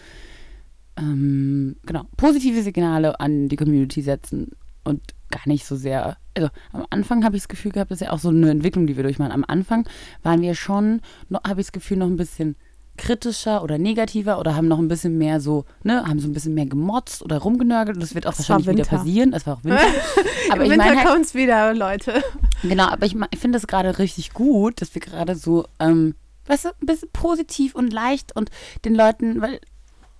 [0.97, 4.51] ähm, genau positive Signale an die Community setzen
[4.83, 6.17] und gar nicht so sehr.
[6.35, 8.87] Also am Anfang habe ich das Gefühl gehabt, das ist ja auch so eine Entwicklung,
[8.87, 9.31] die wir durchmachen.
[9.31, 9.87] Am Anfang
[10.23, 11.01] waren wir schon,
[11.31, 12.55] habe ich das Gefühl, noch ein bisschen
[12.97, 16.55] kritischer oder negativer oder haben noch ein bisschen mehr so, ne, haben so ein bisschen
[16.55, 19.33] mehr gemotzt oder rumgenörgelt und das wird auch war wahrscheinlich wieder passieren.
[19.33, 19.79] Es war auch Winter.
[20.51, 22.23] aber Im ich meine Winter halt, kommt's wieder, Leute.
[22.63, 26.15] Genau, aber ich, ich finde es gerade richtig gut, dass wir gerade so, ähm,
[26.47, 28.49] weißt du, ein bisschen positiv und leicht und
[28.85, 29.59] den Leuten, weil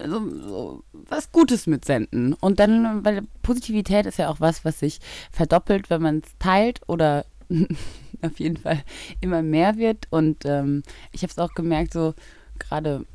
[0.06, 2.34] so, so was Gutes mitsenden.
[2.34, 5.00] Und dann, weil Positivität ist ja auch was, was sich
[5.32, 7.26] verdoppelt, wenn man es teilt oder
[8.22, 8.84] auf jeden Fall
[9.22, 10.08] immer mehr wird.
[10.10, 12.14] Und ähm, ich habe es auch gemerkt, so
[12.60, 13.06] gerade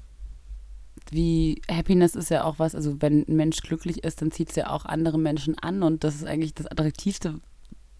[1.10, 4.56] wie Happiness ist ja auch was, also wenn ein Mensch glücklich ist, dann zieht es
[4.56, 7.40] ja auch andere Menschen an und das ist eigentlich das Attraktivste,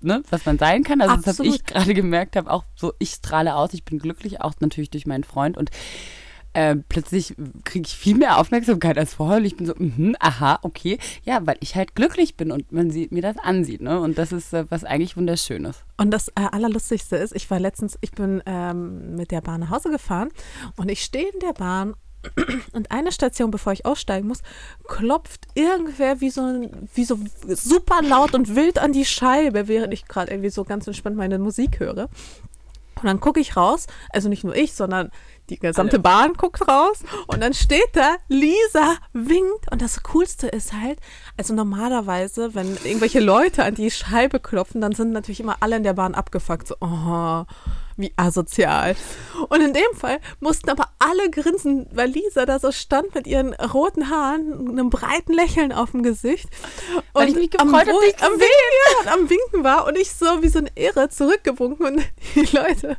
[0.05, 1.01] ne, was man sein kann.
[1.01, 1.55] Also das habe Absolut.
[1.55, 5.07] ich gerade gemerkt, habe auch so, ich strahle aus, ich bin glücklich, auch natürlich durch
[5.07, 5.71] meinen Freund und
[6.55, 7.35] äh, plötzlich
[7.65, 11.41] kriege ich viel mehr Aufmerksamkeit als vorher und ich bin so, mhm, aha, okay, ja,
[11.47, 14.53] weil ich halt glücklich bin und man sieht, mir das ansieht, ne, und das ist
[14.53, 15.85] äh, was eigentlich wunderschönes.
[15.97, 19.71] Und das äh, Allerlustigste ist, ich war letztens, ich bin ähm, mit der Bahn nach
[19.71, 20.29] Hause gefahren
[20.77, 21.95] und ich stehe in der Bahn
[22.73, 24.43] und eine Station, bevor ich aussteigen muss,
[24.87, 30.07] klopft irgendwer wie so, wie so super laut und wild an die Scheibe, während ich
[30.07, 32.09] gerade irgendwie so ganz entspannt meine Musik höre.
[33.03, 35.11] Und dann gucke ich raus, also nicht nur ich, sondern
[35.51, 39.71] die gesamte Bahn guckt raus und dann steht da, Lisa winkt.
[39.73, 41.01] Und das Coolste ist halt,
[41.37, 45.83] also normalerweise, wenn irgendwelche Leute an die Scheibe klopfen, dann sind natürlich immer alle in
[45.83, 46.69] der Bahn abgefuckt.
[46.69, 47.45] So, oh,
[47.97, 48.97] wie asozial.
[49.49, 53.55] Und in dem Fall mussten aber alle grinsen, weil Lisa da so stand mit ihren
[53.55, 56.49] roten Haaren, einem breiten Lächeln auf dem Gesicht.
[57.13, 60.43] Weil ich mich gefreut am, dich am, Winken, und am Winken war und ich so
[60.43, 62.03] wie so ein Irre zurückgewunken und
[62.35, 62.97] die Leute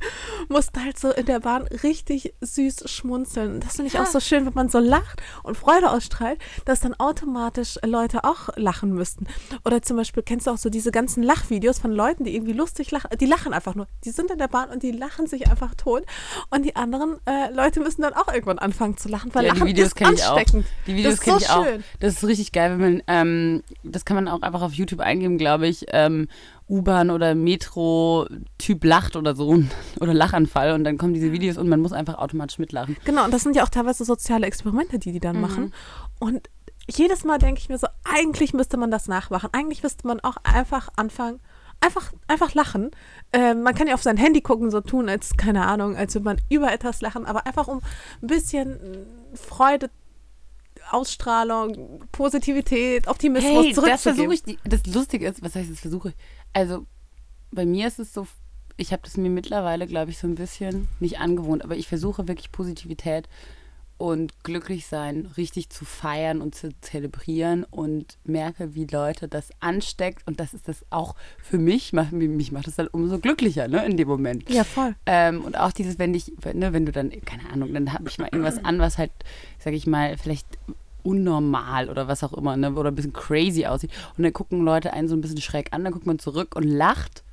[0.50, 3.56] mussten halt so in der Bahn richtig süß schmunzeln.
[3.56, 6.82] Und Das finde ich auch so schön, wenn man so lacht und Freude ausstrahlt, dass
[6.82, 9.28] dann automatisch Leute auch lachen müssten.
[9.66, 12.92] Oder zum Beispiel kennst du auch so diese ganzen Lachvideos von Leuten, die irgendwie lustig
[12.92, 13.10] lachen.
[13.20, 13.88] Die lachen einfach nur.
[14.04, 16.04] Die sind in der Bahn und die lachen sich einfach tot.
[16.52, 19.66] Und die anderen äh, Leute müssen dann auch irgendwann anfangen zu lachen, weil ja, die
[19.66, 20.40] Videos kenne ich auch.
[20.86, 21.66] Die Videos das ist kenne so ich auch.
[21.66, 21.84] schön.
[22.00, 25.38] Das ist richtig geil, wenn man, ähm, das kann man auch einfach auf YouTube eingeben,
[25.38, 26.28] glaube ich, ähm,
[26.70, 29.64] U-Bahn oder Metro-Typ lacht oder so
[30.00, 32.96] oder Lachanfall und dann kommen diese Videos und man muss einfach automatisch mitlachen.
[33.06, 35.42] Genau, und das sind ja auch teilweise soziale Experimente, die die dann Mhm.
[35.42, 35.74] machen.
[36.20, 36.50] Und
[36.90, 39.50] jedes Mal denke ich mir so, eigentlich müsste man das nachmachen.
[39.54, 41.40] Eigentlich müsste man auch einfach anfangen,
[41.84, 42.92] einfach, einfach lachen.
[43.32, 46.26] Ähm, man kann ja auf sein Handy gucken, so tun, als, keine Ahnung, als würde
[46.26, 47.82] man über etwas lachen, aber einfach um
[48.22, 49.90] ein bisschen äh, Freude,
[50.92, 54.44] Ausstrahlung, Positivität, Optimismus Hey, das versuche ich.
[54.64, 56.16] Das Lustige ist, was heißt das versuche ich?
[56.54, 56.86] Also
[57.52, 58.28] bei mir ist es so,
[58.78, 62.28] ich habe das mir mittlerweile, glaube ich, so ein bisschen nicht angewohnt, aber ich versuche
[62.28, 63.28] wirklich Positivität
[63.98, 70.28] und glücklich sein richtig zu feiern und zu zelebrieren und merke, wie Leute das ansteckt
[70.28, 73.86] und das ist das auch für mich, macht, mich macht das dann umso glücklicher, ne,
[73.86, 74.50] in dem Moment.
[74.50, 74.96] ja, voll.
[75.06, 78.18] Ähm, und auch dieses, wenn dich, ne, wenn du dann, keine Ahnung, dann habe ich
[78.18, 79.12] mal irgendwas an, was halt,
[79.60, 80.48] sag ich mal, vielleicht
[81.04, 83.92] unnormal oder was auch immer, ne, oder ein bisschen crazy aussieht.
[84.18, 86.64] Und dann gucken Leute einen so ein bisschen schräg an, dann guckt man zurück und
[86.64, 87.24] lacht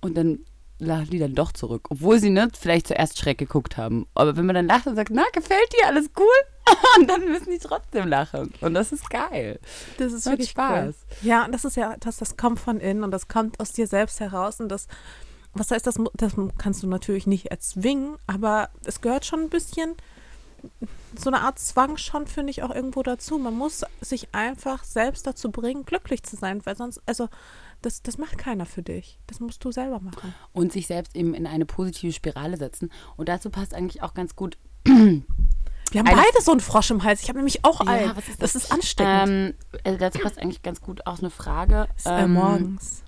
[0.00, 0.40] und dann
[0.78, 1.86] lachen die dann doch zurück.
[1.90, 4.06] Obwohl sie, ne, vielleicht zuerst schräg geguckt haben.
[4.14, 6.26] Aber wenn man dann lacht und sagt, na, gefällt dir, alles cool?
[6.98, 8.52] Und dann müssen die trotzdem lachen.
[8.60, 9.58] Und das ist geil.
[9.96, 10.96] Das ist wirklich Spaß.
[10.96, 11.22] Spaß.
[11.22, 13.86] Ja, und das ist ja etwas, das kommt von innen und das kommt aus dir
[13.86, 14.86] selbst heraus und das,
[15.54, 19.94] was heißt, das, das kannst du natürlich nicht erzwingen, aber es gehört schon ein bisschen,
[21.16, 23.38] so eine Art Zwang schon, finde ich, auch irgendwo dazu.
[23.38, 27.28] Man muss sich einfach selbst dazu bringen, glücklich zu sein, weil sonst, also,
[27.82, 29.18] das, das macht keiner für dich.
[29.26, 30.34] Das musst du selber machen.
[30.52, 32.90] und sich selbst eben in eine positive Spirale setzen.
[33.16, 37.22] Und dazu passt eigentlich auch ganz gut Wir haben beide so einen Frosch im Hals.
[37.22, 38.16] Ich habe nämlich auch Ja, einen.
[38.16, 38.54] was ist das?
[38.54, 39.28] ist ansteckend.
[39.28, 39.54] Ähm,
[39.84, 41.88] also dazu passt eigentlich ganz gut auch eine Frage.
[41.96, 43.02] Ist, äh, ähm, morgens.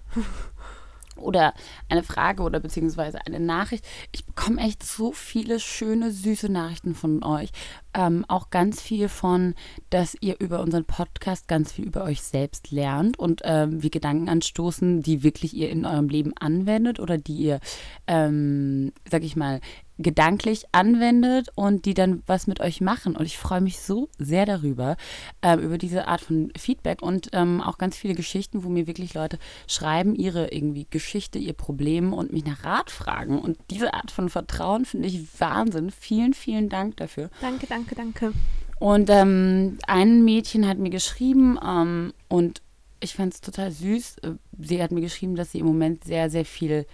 [1.20, 1.54] Oder
[1.88, 3.86] eine Frage oder beziehungsweise eine Nachricht.
[4.12, 7.50] Ich bekomme echt so viele schöne, süße Nachrichten von euch.
[7.92, 9.54] Ähm, auch ganz viel von,
[9.90, 14.28] dass ihr über unseren Podcast ganz viel über euch selbst lernt und ähm, wir Gedanken
[14.28, 17.60] anstoßen, die wirklich ihr in eurem Leben anwendet oder die ihr,
[18.06, 19.60] ähm, sag ich mal,
[20.02, 23.16] gedanklich anwendet und die dann was mit euch machen.
[23.16, 24.96] Und ich freue mich so sehr darüber,
[25.42, 29.14] ähm, über diese Art von Feedback und ähm, auch ganz viele Geschichten, wo mir wirklich
[29.14, 33.38] Leute schreiben, ihre irgendwie Geschichte, ihr Problem und mich nach Rat fragen.
[33.38, 35.90] Und diese Art von Vertrauen finde ich Wahnsinn.
[35.90, 37.30] Vielen, vielen Dank dafür.
[37.40, 38.32] Danke, danke, danke.
[38.78, 42.62] Und ähm, ein Mädchen hat mir geschrieben ähm, und
[43.00, 44.18] ich fand es total süß.
[44.18, 46.86] Äh, Sie hat mir geschrieben, dass sie im Moment sehr, sehr viel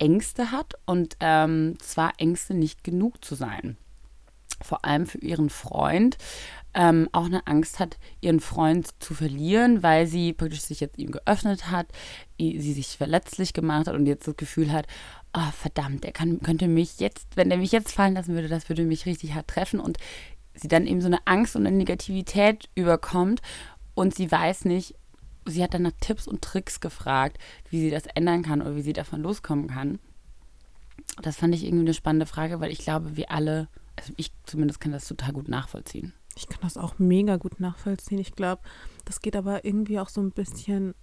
[0.00, 3.76] Ängste hat und ähm, zwar Ängste nicht genug zu sein.
[4.62, 6.18] Vor allem für ihren Freund.
[6.72, 11.10] Ähm, auch eine Angst hat, ihren Freund zu verlieren, weil sie praktisch sich jetzt ihm
[11.10, 11.88] geöffnet hat,
[12.38, 14.86] sie sich verletzlich gemacht hat und jetzt das Gefühl hat,
[15.34, 18.68] oh, verdammt, er kann, könnte mich jetzt, wenn er mich jetzt fallen lassen würde, das
[18.68, 19.98] würde mich richtig hart treffen und
[20.54, 23.40] sie dann eben so eine Angst und eine Negativität überkommt
[23.94, 24.94] und sie weiß nicht,
[25.44, 27.38] sie hat dann nach Tipps und Tricks gefragt,
[27.70, 29.98] wie sie das ändern kann oder wie sie davon loskommen kann.
[31.22, 34.80] Das fand ich irgendwie eine spannende Frage, weil ich glaube, wir alle, also ich zumindest
[34.80, 36.12] kann das total gut nachvollziehen.
[36.36, 38.18] Ich kann das auch mega gut nachvollziehen.
[38.18, 38.62] Ich glaube,
[39.04, 40.94] das geht aber irgendwie auch so ein bisschen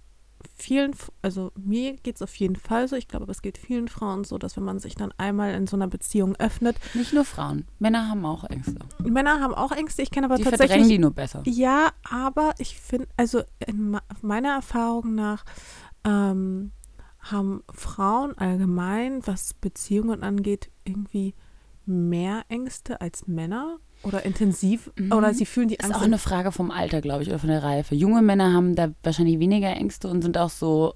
[0.56, 3.88] vielen, also mir geht es auf jeden Fall so, ich glaube, aber es geht vielen
[3.88, 7.24] Frauen so, dass wenn man sich dann einmal in so einer Beziehung öffnet, Nicht nur
[7.24, 8.78] Frauen, Männer haben auch Ängste.
[9.04, 11.42] Männer haben auch Ängste, ich kenne aber Die verdrängen tatsächlich die nur besser.
[11.46, 15.44] Ja, aber ich finde, also in meiner Erfahrung nach
[16.04, 16.72] ähm,
[17.20, 21.34] haben Frauen allgemein, was Beziehungen angeht, irgendwie
[21.84, 25.12] mehr Ängste als Männer oder intensiv Mhm.
[25.12, 25.96] oder sie fühlen die Ist Angst.
[25.98, 27.94] auch eine Frage vom Alter, glaube ich, oder von der Reife.
[27.94, 30.94] Junge Männer haben da wahrscheinlich weniger Ängste und sind auch so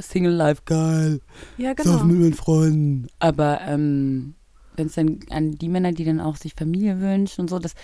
[0.00, 1.20] Single Life geil.
[1.58, 2.04] ja, Saufen genau.
[2.04, 3.06] mit meinen Freunden.
[3.18, 4.34] Aber ähm,
[4.76, 7.74] wenn es dann an die Männer, die dann auch sich Familie wünschen und so, das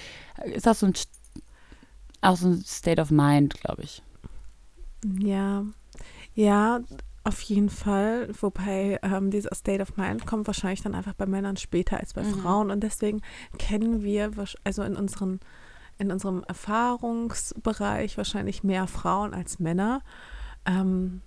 [0.54, 0.94] ist auch so ein,
[2.20, 4.02] auch so ein State of Mind, glaube ich.
[5.18, 5.64] Ja,
[6.34, 6.80] ja,
[7.24, 8.28] auf jeden Fall.
[8.40, 12.22] Wobei ähm, dieser State of Mind kommt wahrscheinlich dann einfach bei Männern später als bei
[12.22, 12.34] Mhm.
[12.40, 12.70] Frauen.
[12.70, 13.22] Und deswegen
[13.58, 14.30] kennen wir,
[14.62, 15.40] also in, unseren,
[15.98, 20.02] in unserem Erfahrungsbereich wahrscheinlich mehr Frauen als Männer.
[20.66, 21.22] Ähm,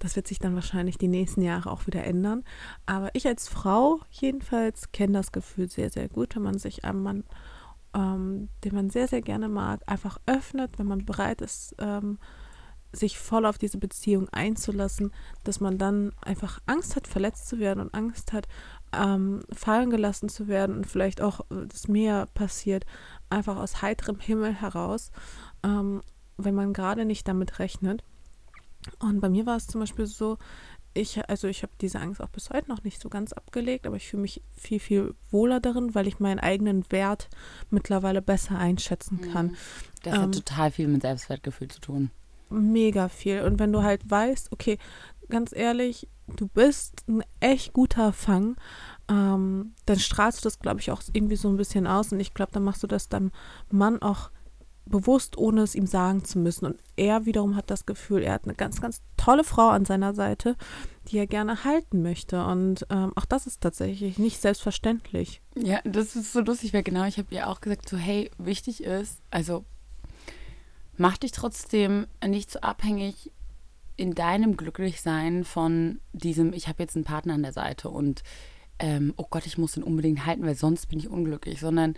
[0.00, 2.44] das wird sich dann wahrscheinlich die nächsten Jahre auch wieder ändern.
[2.86, 7.02] Aber ich als Frau jedenfalls kenne das Gefühl sehr, sehr gut, wenn man sich einem
[7.02, 7.24] Mann,
[7.94, 12.18] ähm, den man sehr, sehr gerne mag, einfach öffnet, wenn man bereit ist, ähm,
[12.92, 15.12] sich voll auf diese Beziehung einzulassen,
[15.44, 18.48] dass man dann einfach Angst hat, verletzt zu werden und Angst hat,
[18.92, 22.86] ähm, fallen gelassen zu werden und vielleicht auch, äh, dass mehr passiert,
[23.30, 25.10] einfach aus heiterem Himmel heraus,
[25.62, 26.00] ähm,
[26.38, 28.02] wenn man gerade nicht damit rechnet.
[28.98, 30.38] Und bei mir war es zum Beispiel so,
[30.94, 33.96] ich, also ich habe diese Angst auch bis heute noch nicht so ganz abgelegt, aber
[33.96, 37.28] ich fühle mich viel, viel wohler darin, weil ich meinen eigenen Wert
[37.70, 39.56] mittlerweile besser einschätzen kann.
[40.02, 40.22] Das Ähm.
[40.22, 42.10] hat total viel mit Selbstwertgefühl zu tun.
[42.50, 43.42] Mega viel.
[43.42, 44.78] Und wenn du halt weißt, okay,
[45.28, 48.56] ganz ehrlich, du bist ein echt guter Fang,
[49.08, 52.12] ähm, dann strahlst du das, glaube ich, auch irgendwie so ein bisschen aus.
[52.12, 53.32] Und ich glaube, dann machst du das deinem
[53.70, 54.30] Mann auch
[54.88, 56.66] bewusst, ohne es ihm sagen zu müssen.
[56.66, 60.14] Und er wiederum hat das Gefühl, er hat eine ganz, ganz tolle Frau an seiner
[60.14, 60.56] Seite,
[61.08, 62.44] die er gerne halten möchte.
[62.44, 65.42] Und ähm, auch das ist tatsächlich nicht selbstverständlich.
[65.54, 68.82] Ja, das ist so lustig, weil genau, ich habe ihr auch gesagt, so hey, wichtig
[68.82, 69.64] ist, also
[70.98, 73.32] mach dich trotzdem nicht so abhängig
[73.96, 78.22] in deinem Glücklichsein von diesem, ich habe jetzt einen Partner an der Seite und
[78.78, 81.94] ähm, oh Gott, ich muss den unbedingt halten, weil sonst bin ich unglücklich, sondern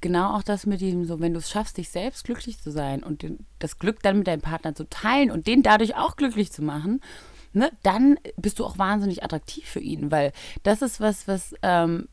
[0.00, 3.02] genau auch das mit diesem so, wenn du es schaffst, dich selbst glücklich zu sein
[3.02, 6.52] und den, das Glück dann mit deinem Partner zu teilen und den dadurch auch glücklich
[6.52, 7.00] zu machen,
[7.52, 10.32] ne, dann bist du auch wahnsinnig attraktiv für ihn, weil
[10.62, 12.08] das ist was, was ähm,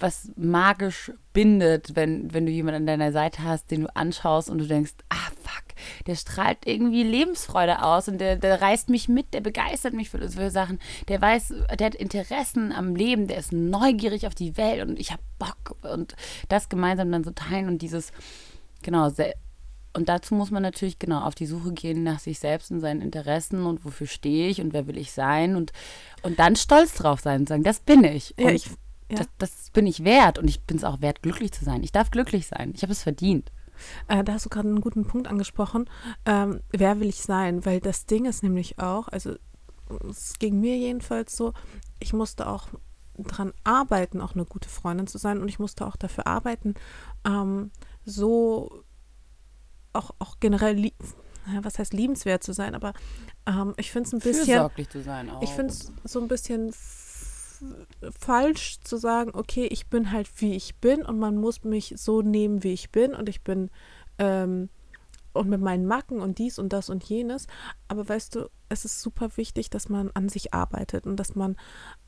[0.00, 4.58] was magisch bindet, wenn, wenn du jemanden an deiner Seite hast, den du anschaust und
[4.58, 5.64] du denkst, ah fuck,
[6.06, 10.26] der strahlt irgendwie Lebensfreude aus und der, der reißt mich mit, der begeistert mich für
[10.28, 10.78] so Sachen,
[11.08, 15.12] der weiß, der hat Interessen am Leben, der ist neugierig auf die Welt und ich
[15.12, 16.16] hab Bock und
[16.48, 18.12] das gemeinsam dann so teilen und dieses,
[18.82, 19.34] genau, se-
[19.92, 23.00] und dazu muss man natürlich genau auf die Suche gehen nach sich selbst und seinen
[23.02, 25.72] Interessen und wofür stehe ich und wer will ich sein und,
[26.22, 28.34] und dann stolz drauf sein und sagen, das bin ich.
[28.38, 28.70] Ja, und ich-
[29.10, 29.18] ja.
[29.18, 31.82] Das, das bin ich wert und ich bin es auch wert, glücklich zu sein.
[31.82, 32.72] Ich darf glücklich sein.
[32.74, 33.52] Ich habe es verdient.
[34.08, 35.88] Äh, da hast du gerade einen guten Punkt angesprochen.
[36.26, 37.64] Ähm, wer will ich sein?
[37.64, 39.34] Weil das Ding ist nämlich auch, also
[40.08, 41.52] es ging mir jedenfalls so,
[41.98, 42.68] ich musste auch
[43.18, 46.74] dran arbeiten, auch eine gute Freundin zu sein und ich musste auch dafür arbeiten,
[47.26, 47.70] ähm,
[48.04, 48.84] so
[49.92, 50.94] auch, auch generell, lieb,
[51.62, 52.92] was heißt liebenswert zu sein, aber
[53.46, 54.44] ähm, ich finde es ein bisschen.
[54.44, 55.42] Fürsorglich zu sein auch.
[55.42, 56.72] Ich finde es so ein bisschen
[58.18, 62.22] falsch zu sagen, okay, ich bin halt wie ich bin und man muss mich so
[62.22, 63.70] nehmen, wie ich bin und ich bin
[64.18, 64.68] ähm,
[65.32, 67.46] und mit meinen Macken und dies und das und jenes.
[67.88, 71.56] Aber weißt du, es ist super wichtig, dass man an sich arbeitet und dass man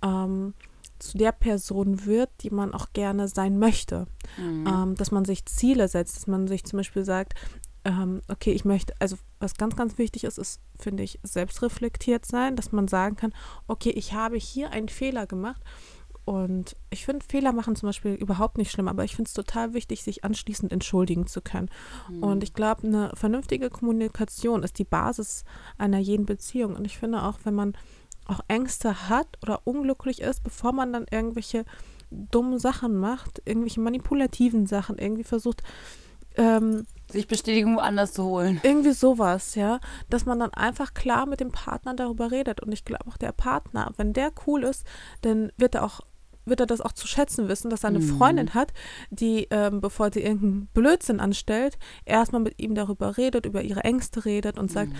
[0.03, 0.55] ähm,
[0.99, 4.07] zu der Person wird, die man auch gerne sein möchte.
[4.39, 4.67] Mhm.
[4.67, 7.35] Ähm, dass man sich Ziele setzt, dass man sich zum Beispiel sagt,
[7.85, 12.57] ähm, okay, ich möchte, also was ganz, ganz wichtig ist, ist, finde ich, selbstreflektiert sein,
[12.57, 13.35] dass man sagen kann,
[13.67, 15.63] okay, ich habe hier einen Fehler gemacht
[16.25, 19.75] und ich finde Fehler machen zum Beispiel überhaupt nicht schlimm, aber ich finde es total
[19.75, 21.69] wichtig, sich anschließend entschuldigen zu können.
[22.09, 22.23] Mhm.
[22.23, 25.45] Und ich glaube, eine vernünftige Kommunikation ist die Basis
[25.79, 26.77] einer jeden Beziehung.
[26.77, 27.77] Und ich finde auch, wenn man
[28.27, 31.65] auch Ängste hat oder unglücklich ist, bevor man dann irgendwelche
[32.11, 35.65] dummen Sachen macht, irgendwelche manipulativen Sachen, irgendwie versucht,
[36.37, 38.61] ähm, sich Bestätigung woanders zu holen.
[38.63, 39.81] Irgendwie sowas, ja.
[40.11, 42.61] Dass man dann einfach klar mit dem Partner darüber redet.
[42.61, 44.87] Und ich glaube auch der Partner, wenn der cool ist,
[45.23, 46.01] dann wird er auch
[46.45, 48.19] wird er das auch zu schätzen wissen, dass er eine mhm.
[48.19, 48.73] Freundin hat,
[49.11, 54.25] die, ähm, bevor sie irgendeinen Blödsinn anstellt, erstmal mit ihm darüber redet, über ihre Ängste
[54.25, 54.97] redet und sagt, mhm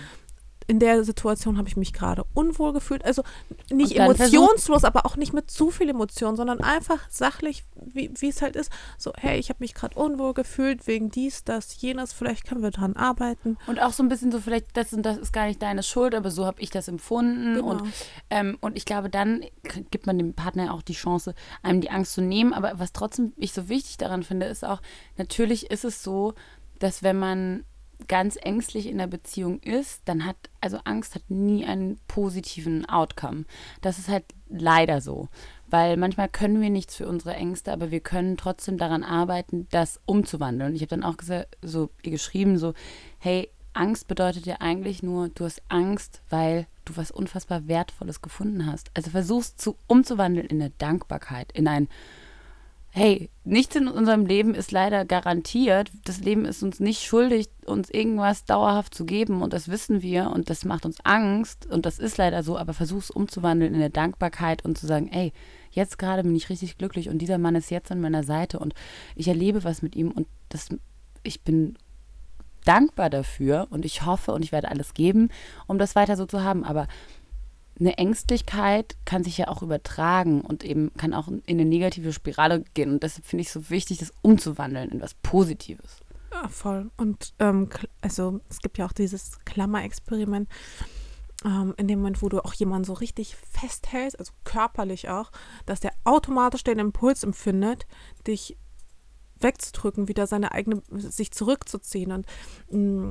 [0.67, 3.03] in der Situation habe ich mich gerade unwohl gefühlt.
[3.05, 3.23] Also
[3.71, 8.55] nicht emotionslos, aber auch nicht mit zu viel Emotion, sondern einfach sachlich, wie es halt
[8.55, 8.71] ist.
[8.97, 12.13] So, hey, ich habe mich gerade unwohl gefühlt wegen dies, das, jenes.
[12.13, 13.57] Vielleicht können wir dran arbeiten.
[13.67, 16.15] Und auch so ein bisschen so, vielleicht das und das ist gar nicht deine Schuld,
[16.15, 17.55] aber so habe ich das empfunden.
[17.55, 17.67] Genau.
[17.67, 17.93] Und,
[18.29, 19.45] ähm, und ich glaube, dann
[19.91, 22.53] gibt man dem Partner auch die Chance, einem die Angst zu nehmen.
[22.53, 24.81] Aber was trotzdem ich so wichtig daran finde, ist auch,
[25.17, 26.33] natürlich ist es so,
[26.79, 27.63] dass wenn man
[28.07, 33.45] ganz ängstlich in der Beziehung ist, dann hat, also Angst hat nie einen positiven Outcome.
[33.81, 35.29] Das ist halt leider so.
[35.67, 39.99] Weil manchmal können wir nichts für unsere Ängste, aber wir können trotzdem daran arbeiten, das
[40.05, 40.71] umzuwandeln.
[40.71, 42.73] Und ich habe dann auch gesagt, so ihr geschrieben, so,
[43.17, 48.65] hey, Angst bedeutet ja eigentlich nur, du hast Angst, weil du was unfassbar Wertvolles gefunden
[48.65, 48.91] hast.
[48.93, 51.87] Also versuchst zu umzuwandeln in eine Dankbarkeit, in ein
[52.95, 55.91] hey, nichts in unserem Leben ist leider garantiert.
[56.05, 59.41] Das Leben ist uns nicht schuldig, uns irgendwas dauerhaft zu geben.
[59.41, 60.29] Und das wissen wir.
[60.29, 61.65] Und das macht uns Angst.
[61.65, 65.09] Und das ist leider so, aber versuch es umzuwandeln in eine Dankbarkeit und zu sagen,
[65.11, 65.33] ey,
[65.71, 67.09] jetzt gerade bin ich richtig glücklich.
[67.09, 68.59] Und dieser Mann ist jetzt an meiner Seite.
[68.59, 68.75] Und
[69.15, 70.11] ich erlebe was mit ihm.
[70.11, 70.69] Und das,
[71.23, 71.79] ich bin
[72.63, 73.65] dankbar dafür.
[73.71, 75.29] Und ich hoffe und ich werde alles geben,
[75.65, 76.87] um das weiter so zu haben, aber
[77.79, 82.63] eine Ängstlichkeit kann sich ja auch übertragen und eben kann auch in eine negative Spirale
[82.73, 82.91] gehen.
[82.91, 86.01] Und deshalb finde ich es so wichtig, das umzuwandeln in was Positives.
[86.31, 86.91] Ja, voll.
[86.97, 87.69] Und ähm,
[88.01, 90.49] also es gibt ja auch dieses Klammerexperiment.
[91.45, 95.31] Ähm, in dem Moment, wo du auch jemanden so richtig festhältst, also körperlich auch,
[95.65, 97.85] dass der automatisch den Impuls empfindet,
[98.25, 98.57] dich
[99.39, 102.11] wegzudrücken, wieder seine eigene, sich zurückzuziehen.
[102.11, 102.27] Und
[102.69, 103.09] mh, mm,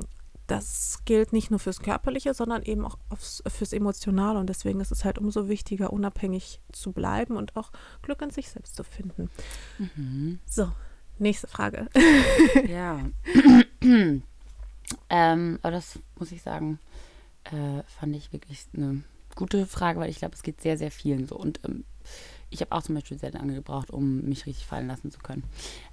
[0.53, 4.37] das gilt nicht nur fürs Körperliche, sondern eben auch aufs, fürs Emotionale.
[4.37, 7.71] Und deswegen ist es halt umso wichtiger, unabhängig zu bleiben und auch
[8.03, 9.31] Glück in sich selbst zu finden.
[9.79, 10.39] Mhm.
[10.45, 10.71] So,
[11.17, 11.87] nächste Frage.
[12.67, 12.99] ja.
[15.09, 16.77] ähm, aber das muss ich sagen,
[17.45, 19.01] äh, fand ich wirklich eine
[19.33, 21.35] gute Frage, weil ich glaube, es geht sehr, sehr vielen so.
[21.35, 21.83] Und ähm,
[22.51, 25.43] ich habe auch zum Beispiel sehr lange gebraucht, um mich richtig fallen lassen zu können.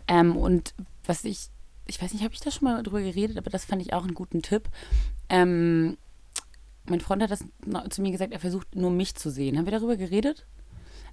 [0.06, 0.74] Ähm, und
[1.06, 1.48] was ich
[1.86, 4.04] ich weiß nicht, habe ich da schon mal drüber geredet, aber das fand ich auch
[4.04, 4.68] einen guten Tipp.
[5.28, 5.96] Ähm,
[6.84, 7.44] mein Freund hat das
[7.90, 9.58] zu mir gesagt, er versucht nur mich zu sehen.
[9.58, 10.46] Haben wir darüber geredet?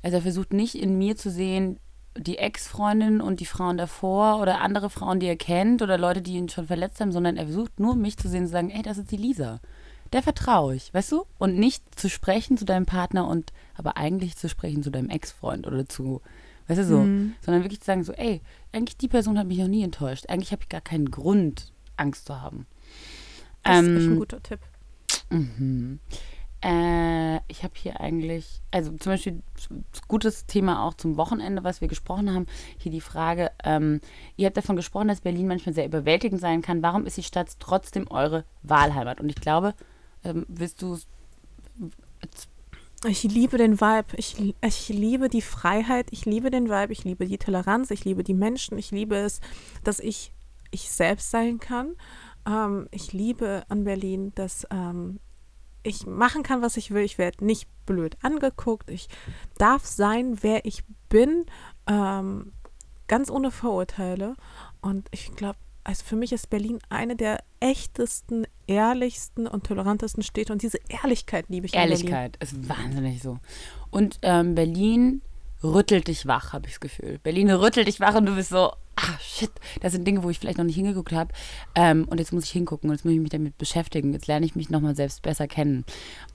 [0.02, 1.80] Also er versucht nicht in mir zu sehen,
[2.18, 6.34] die Ex-Freundin und die Frauen davor oder andere Frauen, die er kennt oder Leute, die
[6.34, 8.82] ihn schon verletzt haben, sondern er versucht nur mich zu sehen und zu sagen, ey,
[8.82, 9.60] das ist die Lisa.
[10.14, 11.26] Der vertraue ich, weißt du?
[11.38, 15.68] Und nicht zu sprechen zu deinem Partner und aber eigentlich zu sprechen zu deinem Ex-Freund
[15.68, 16.22] oder zu
[16.68, 16.98] Weißt du so?
[17.00, 17.36] Mhm.
[17.42, 18.42] Sondern wirklich zu sagen so, ey,
[18.74, 20.26] eigentlich die Person hat mich noch nie enttäuscht.
[20.30, 22.66] Eigentlich habe ich gar keinen Grund, Angst zu haben.
[23.64, 24.60] Das ähm, ist ein guter Tipp.
[25.30, 26.00] Mhm.
[26.64, 29.42] Äh, ich habe hier eigentlich, also zum Beispiel
[30.08, 32.48] gutes Thema auch zum Wochenende, was wir gesprochen haben.
[32.78, 34.02] Hier die Frage, ähm,
[34.38, 36.82] ihr habt davon gesprochen, dass Berlin manchmal sehr überwältigend sein kann.
[36.82, 39.22] Warum ist die Stadt trotzdem eure Wahlheimat?
[39.22, 39.76] Und ich glaube,
[40.24, 40.98] ähm, willst du
[43.06, 44.16] ich liebe den Vibe.
[44.18, 46.08] Ich, ich liebe die Freiheit.
[46.12, 46.92] Ich liebe den Vibe.
[46.92, 47.92] Ich liebe die Toleranz.
[47.92, 48.78] Ich liebe die Menschen.
[48.78, 49.40] Ich liebe es,
[49.84, 50.34] dass ich
[50.72, 51.96] ich selbst sein kann.
[52.48, 55.20] Ähm, ich liebe an Berlin, dass ähm,
[55.84, 57.04] ich machen kann, was ich will.
[57.04, 58.90] Ich werde nicht blöd angeguckt.
[58.90, 59.08] Ich
[59.58, 61.46] darf sein, wer ich bin.
[61.88, 62.52] Ähm,
[63.08, 64.36] ganz ohne Vorurteile.
[64.82, 65.58] Und ich glaube,
[65.88, 71.46] also für mich ist Berlin eine der echtesten, ehrlichsten und tolerantesten Städte und diese Ehrlichkeit
[71.48, 71.74] liebe ich.
[71.74, 73.40] Ehrlichkeit ist wahnsinnig so.
[73.90, 75.22] Und ähm, Berlin
[75.64, 77.20] rüttelt dich wach, habe ich das Gefühl.
[77.24, 80.40] Berlin rüttelt dich wach und du bist so, ah, shit, das sind Dinge, wo ich
[80.40, 81.34] vielleicht noch nicht hingeguckt habe.
[81.74, 84.12] Ähm, und jetzt muss ich hingucken und jetzt muss ich mich damit beschäftigen.
[84.12, 85.86] Jetzt lerne ich mich nochmal selbst besser kennen.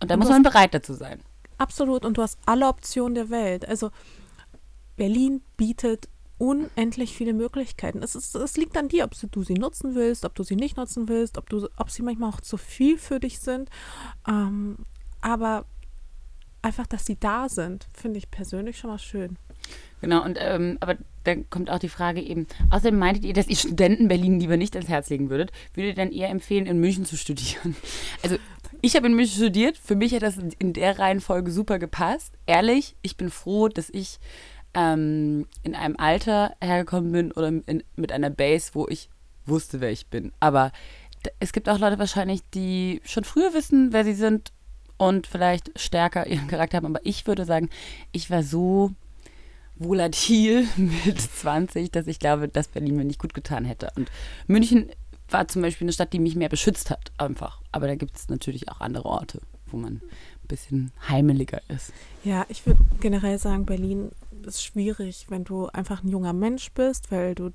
[0.00, 1.20] Und da Und muss man bereit dazu sein.
[1.58, 2.06] Absolut.
[2.06, 3.68] Und du hast alle Optionen der Welt.
[3.68, 3.90] Also
[4.96, 6.08] Berlin bietet
[6.42, 8.02] unendlich viele Möglichkeiten.
[8.02, 10.76] Es, ist, es liegt an dir, ob du sie nutzen willst, ob du sie nicht
[10.76, 13.70] nutzen willst, ob, du, ob sie manchmal auch zu viel für dich sind.
[14.28, 14.78] Ähm,
[15.20, 15.66] aber
[16.60, 19.38] einfach, dass sie da sind, finde ich persönlich schon mal schön.
[20.00, 23.54] Genau, und ähm, aber dann kommt auch die Frage eben, außerdem meintet ihr, dass ihr
[23.54, 27.04] Studenten Berlin lieber nicht ans Herz legen würdet, würdet ihr dann eher empfehlen, in München
[27.04, 27.76] zu studieren?
[28.24, 28.36] Also
[28.80, 32.34] ich habe in München studiert, für mich hat das in der Reihenfolge super gepasst.
[32.46, 34.18] Ehrlich, ich bin froh, dass ich
[34.74, 39.08] ähm, in einem Alter hergekommen bin oder in, mit einer Base, wo ich
[39.46, 40.32] wusste, wer ich bin.
[40.40, 40.72] Aber
[41.40, 44.52] es gibt auch Leute wahrscheinlich, die schon früher wissen, wer sie sind
[44.96, 46.86] und vielleicht stärker ihren Charakter haben.
[46.86, 47.68] Aber ich würde sagen,
[48.12, 48.92] ich war so
[49.76, 53.90] volatil mit 20, dass ich glaube, dass Berlin mir nicht gut getan hätte.
[53.96, 54.10] Und
[54.46, 54.90] München
[55.28, 57.60] war zum Beispiel eine Stadt, die mich mehr beschützt hat, einfach.
[57.72, 61.92] Aber da gibt es natürlich auch andere Orte, wo man ein bisschen heimeliger ist.
[62.22, 64.10] Ja, ich würde generell sagen, Berlin
[64.46, 67.50] ist schwierig, wenn du einfach ein junger Mensch bist, weil du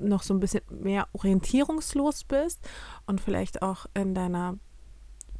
[0.00, 2.60] noch so ein bisschen mehr orientierungslos bist
[3.06, 4.58] und vielleicht auch in deiner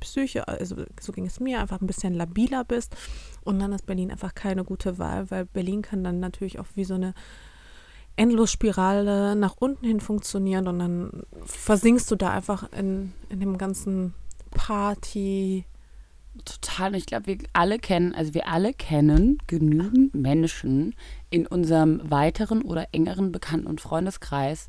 [0.01, 2.97] Psyche, also so ging es mir, einfach ein bisschen labiler bist.
[3.45, 6.85] Und dann ist Berlin einfach keine gute Wahl, weil Berlin kann dann natürlich auch wie
[6.85, 7.15] so eine
[8.17, 14.15] Endlosspirale nach unten hin funktionieren und dann versinkst du da einfach in, in dem ganzen
[14.51, 15.65] Party.
[16.45, 16.95] Total.
[16.95, 20.95] Ich glaube, wir alle kennen, also wir alle kennen genügend Menschen
[21.31, 24.69] in unserem weiteren oder engeren Bekannten- und Freundeskreis,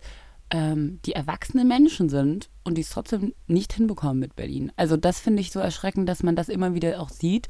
[0.52, 4.72] ähm, die erwachsene Menschen sind und die es trotzdem nicht hinbekommen mit Berlin.
[4.76, 7.48] Also das finde ich so erschreckend, dass man das immer wieder auch sieht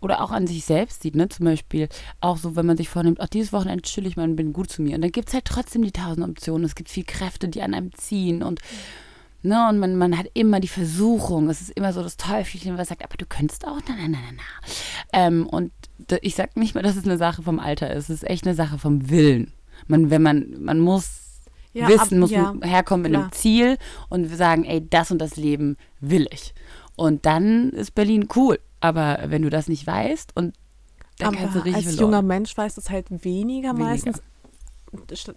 [0.00, 1.28] oder auch an sich selbst sieht, ne?
[1.28, 1.88] Zum Beispiel
[2.20, 4.70] auch so, wenn man sich vornimmt, ach, dieses Wochenende chill ich mal und bin gut
[4.70, 4.96] zu mir.
[4.96, 6.64] Und dann gibt es halt trotzdem die tausend Optionen.
[6.64, 8.60] Es gibt viel Kräfte, die an einem ziehen und
[9.46, 12.88] Ne, und man, man hat immer die Versuchung, es ist immer so das Teufelchen, was
[12.88, 14.42] sagt, aber du könntest auch, na, na, na, na.
[15.12, 15.70] Ähm, und
[16.22, 18.54] ich sag nicht mal, dass es eine Sache vom Alter ist, es ist echt eine
[18.56, 19.52] Sache vom Willen.
[19.86, 21.10] Man, wenn man, man muss
[21.74, 23.32] Ja, wissen, ab- muss ja, herkommen mit einem klar.
[23.32, 23.76] Ziel
[24.08, 26.54] und sagen, ey, das und das Leben will ich.
[26.96, 28.58] Und dann ist Berlin cool.
[28.80, 30.54] Aber wenn du das nicht weißt und
[31.18, 32.12] dann kannst du Aber richtig als verloren.
[32.12, 33.88] junger Mensch weiß es halt weniger, Weniger.
[33.90, 34.22] meistens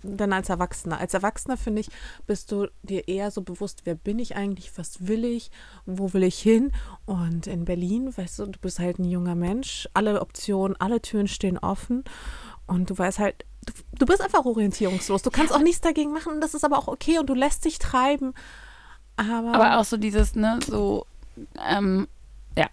[0.03, 0.99] denn als Erwachsener.
[0.99, 1.89] Als Erwachsener, finde ich,
[2.25, 5.51] bist du dir eher so bewusst, wer bin ich eigentlich, was will ich,
[5.85, 6.71] wo will ich hin.
[7.05, 11.27] Und in Berlin, weißt du, du bist halt ein junger Mensch, alle Optionen, alle Türen
[11.27, 12.03] stehen offen
[12.67, 15.21] und du weißt halt, du, du bist einfach orientierungslos.
[15.21, 17.79] Du kannst auch nichts dagegen machen das ist aber auch okay und du lässt dich
[17.79, 18.33] treiben.
[19.15, 21.07] Aber, Aber auch so dieses, ne, so,
[21.67, 22.07] ähm,
[22.55, 22.67] ja,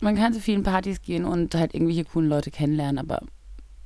[0.00, 3.22] man kann zu vielen Partys gehen und halt irgendwelche coolen Leute kennenlernen, aber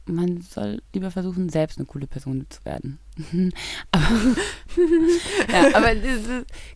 [0.07, 2.99] man soll lieber versuchen, selbst eine coole Person zu werden.
[3.93, 4.05] aber,
[5.53, 6.29] ja, aber ist,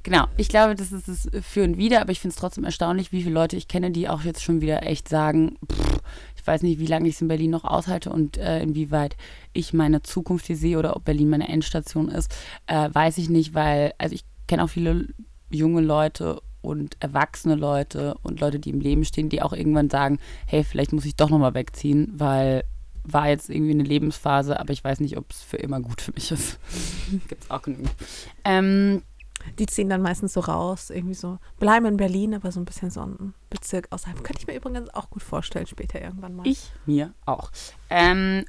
[0.02, 3.10] genau, ich glaube, das ist es für und wieder, aber ich finde es trotzdem erstaunlich,
[3.10, 6.00] wie viele Leute ich kenne, die auch jetzt schon wieder echt sagen, pff,
[6.36, 9.16] ich weiß nicht, wie lange ich es in Berlin noch aushalte und äh, inwieweit
[9.52, 12.32] ich meine Zukunft hier sehe oder ob Berlin meine Endstation ist,
[12.66, 15.08] äh, weiß ich nicht, weil, also ich kenne auch viele
[15.50, 20.18] junge Leute und erwachsene Leute und Leute, die im Leben stehen, die auch irgendwann sagen,
[20.46, 22.64] hey, vielleicht muss ich doch nochmal wegziehen, weil
[23.06, 26.12] war jetzt irgendwie eine Lebensphase, aber ich weiß nicht, ob es für immer gut für
[26.12, 26.58] mich ist.
[27.28, 27.90] Gibt es auch genügend.
[28.44, 29.02] Ähm,
[29.58, 32.90] die ziehen dann meistens so raus, irgendwie so, bleiben in Berlin, aber so ein bisschen
[32.90, 34.22] so ein Bezirk außerhalb.
[34.24, 36.46] Könnte ich mir übrigens auch gut vorstellen, später irgendwann mal.
[36.46, 37.50] ich mir auch.
[37.90, 38.44] Ähm,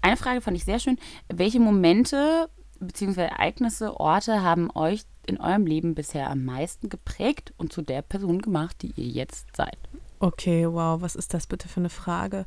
[0.00, 0.98] eine Frage fand ich sehr schön.
[1.28, 2.48] Welche Momente
[2.80, 3.22] bzw.
[3.22, 8.40] Ereignisse, Orte haben euch in eurem Leben bisher am meisten geprägt und zu der Person
[8.40, 9.78] gemacht, die ihr jetzt seid?
[10.20, 12.46] Okay, wow, was ist das bitte für eine Frage?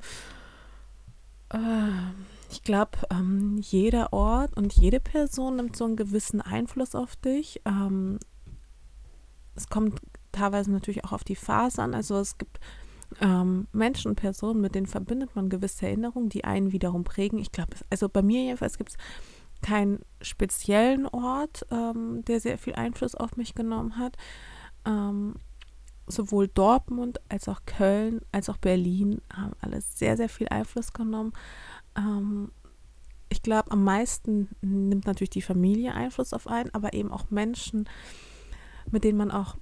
[1.53, 2.13] Ähm,
[2.51, 7.61] Ich glaube, ähm, jeder Ort und jede Person nimmt so einen gewissen Einfluss auf dich.
[7.65, 8.19] Ähm,
[9.55, 10.01] es kommt
[10.33, 11.93] teilweise natürlich auch auf die Phase an.
[11.93, 12.59] Also es gibt
[13.21, 17.39] ähm, Menschen und Personen, mit denen verbindet man gewisse Erinnerungen, die einen wiederum prägen.
[17.39, 18.97] Ich glaube, also bei mir jedenfalls gibt es
[19.61, 24.17] keinen speziellen Ort, ähm, der sehr viel Einfluss auf mich genommen hat.
[26.11, 31.33] Sowohl Dortmund als auch Köln als auch Berlin haben alles sehr, sehr viel Einfluss genommen.
[31.97, 32.51] Ähm,
[33.29, 37.87] ich glaube, am meisten nimmt natürlich die Familie Einfluss auf einen, aber eben auch Menschen,
[38.91, 39.55] mit denen man auch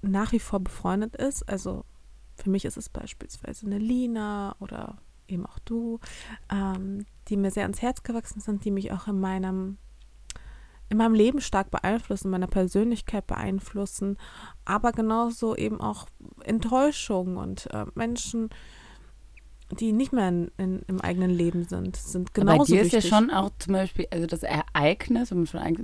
[0.00, 1.42] nach wie vor befreundet ist.
[1.48, 1.84] Also
[2.36, 4.98] für mich ist es beispielsweise eine Lina oder
[5.28, 5.98] eben auch du,
[6.50, 9.78] ähm, die mir sehr ans Herz gewachsen sind, die mich auch in meinem
[10.88, 14.16] in meinem Leben stark beeinflussen, meiner Persönlichkeit beeinflussen,
[14.64, 16.06] aber genauso eben auch
[16.44, 18.50] Enttäuschung und äh, Menschen,
[19.72, 22.98] die nicht mehr in, in, im eigenen Leben sind, sind genauso bei dir wichtig.
[22.98, 25.32] ist ja schon auch zum Beispiel, also das Ereignis,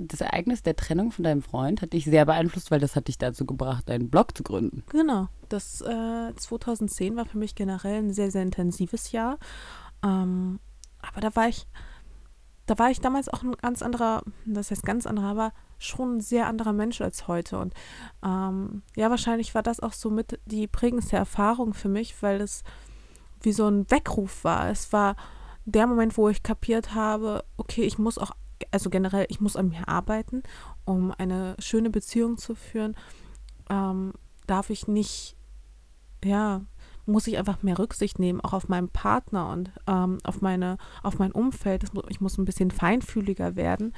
[0.07, 3.17] das Ereignis der Trennung von deinem Freund hat dich sehr beeinflusst, weil das hat dich
[3.17, 4.83] dazu gebracht, deinen Blog zu gründen.
[4.89, 5.27] Genau.
[5.49, 9.37] Das äh, 2010 war für mich generell ein sehr, sehr intensives Jahr.
[10.01, 10.59] Ähm,
[11.01, 11.67] aber da war ich,
[12.65, 16.21] da war ich damals auch ein ganz anderer, das heißt ganz anderer, aber schon ein
[16.21, 17.59] sehr anderer Mensch als heute.
[17.59, 17.73] Und
[18.23, 22.63] ähm, ja, wahrscheinlich war das auch so mit die prägendste Erfahrung für mich, weil es
[23.41, 24.69] wie so ein Weckruf war.
[24.69, 25.15] Es war
[25.65, 28.31] der Moment, wo ich kapiert habe, okay, ich muss auch,
[28.71, 30.43] also generell, ich muss an mir arbeiten,
[30.85, 32.95] um eine schöne Beziehung zu führen.
[33.69, 34.13] Ähm,
[34.47, 35.35] darf ich nicht,
[36.23, 36.61] ja,
[37.05, 41.19] muss ich einfach mehr Rücksicht nehmen, auch auf meinen Partner und ähm, auf meine, auf
[41.19, 41.83] mein Umfeld.
[42.09, 43.93] Ich muss ein bisschen feinfühliger werden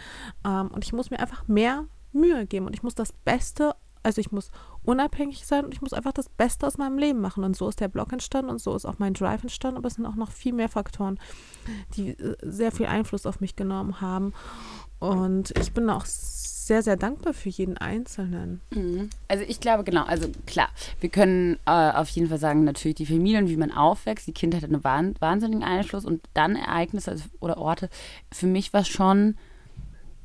[0.45, 4.21] ähm, und ich muss mir einfach mehr Mühe geben und ich muss das Beste, also
[4.21, 4.51] ich muss
[4.83, 7.43] unabhängig sein und ich muss einfach das Beste aus meinem Leben machen.
[7.43, 9.95] Und so ist der Blog entstanden und so ist auch mein Drive entstanden, aber es
[9.95, 11.19] sind auch noch viel mehr Faktoren,
[11.95, 14.33] die äh, sehr viel Einfluss auf mich genommen haben.
[14.99, 16.05] Und ich bin auch
[16.65, 18.59] sehr, sehr dankbar für jeden Einzelnen.
[19.27, 23.05] Also ich glaube, genau, also klar, wir können äh, auf jeden Fall sagen, natürlich die
[23.05, 27.11] Familie und wie man aufwächst, die Kindheit hat einen wahn wahnsinnigen Einfluss und dann Ereignisse
[27.11, 27.89] also, oder Orte.
[28.31, 29.35] Für mich war schon,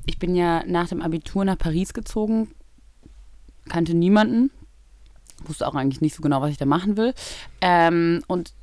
[0.07, 2.49] ich bin ja nach dem Abitur nach Paris gezogen,
[3.69, 4.51] kannte niemanden,
[5.45, 7.13] wusste auch eigentlich nicht so genau, was ich da machen will.
[7.61, 8.55] Ähm, und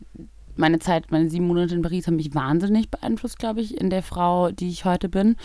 [0.56, 4.02] meine Zeit, meine sieben Monate in Paris haben mich wahnsinnig beeinflusst, glaube ich, in der
[4.02, 5.36] Frau, die ich heute bin.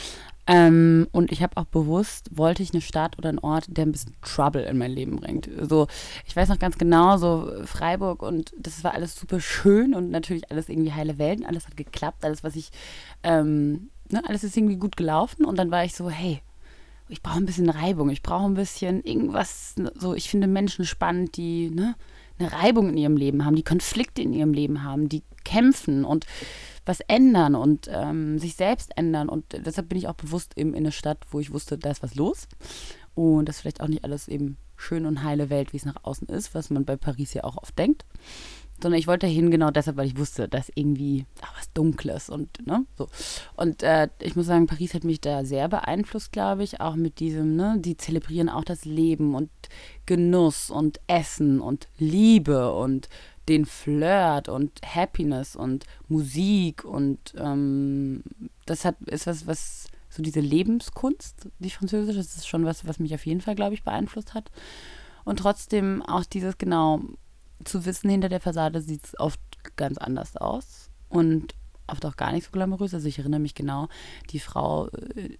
[0.46, 3.92] Ähm, und ich habe auch bewusst, wollte ich eine Stadt oder einen Ort, der ein
[3.92, 5.48] bisschen Trouble in mein Leben bringt.
[5.60, 5.86] So,
[6.26, 10.50] ich weiß noch ganz genau, so Freiburg und das war alles super schön und natürlich
[10.50, 12.70] alles irgendwie heile Welten, alles hat geklappt, alles, was ich,
[13.22, 16.42] ähm, ne, alles ist irgendwie gut gelaufen und dann war ich so, hey,
[17.08, 21.36] ich brauche ein bisschen Reibung, ich brauche ein bisschen irgendwas, so, ich finde Menschen spannend,
[21.36, 21.94] die, ne,
[22.40, 26.26] eine Reibung in ihrem Leben haben, die Konflikte in ihrem Leben haben, die kämpfen und
[26.84, 29.28] was ändern und ähm, sich selbst ändern.
[29.28, 32.02] Und deshalb bin ich auch bewusst eben in eine Stadt, wo ich wusste, da ist
[32.02, 32.48] was los.
[33.14, 36.02] Und das ist vielleicht auch nicht alles eben schön und heile Welt, wie es nach
[36.02, 38.04] außen ist, was man bei Paris ja auch oft denkt.
[38.82, 42.66] Sondern ich wollte dahin genau deshalb, weil ich wusste, dass irgendwie ach, was Dunkles und
[42.66, 43.08] ne, so.
[43.54, 47.20] Und äh, ich muss sagen, Paris hat mich da sehr beeinflusst, glaube ich, auch mit
[47.20, 49.50] diesem, ne, die zelebrieren auch das Leben und
[50.06, 53.08] Genuss und Essen und Liebe und
[53.48, 58.22] den Flirt und Happiness und Musik und ähm,
[58.66, 62.98] das hat ist was, was so diese Lebenskunst, die französische, das ist schon was, was
[62.98, 64.50] mich auf jeden Fall, glaube ich, beeinflusst hat.
[65.24, 67.00] Und trotzdem auch dieses genau
[67.64, 69.40] zu wissen, hinter der Fassade sieht es oft
[69.76, 71.54] ganz anders aus und
[71.86, 72.94] oft auch gar nicht so glamourös.
[72.94, 73.88] Also ich erinnere mich genau,
[74.30, 75.38] die Frau, äh,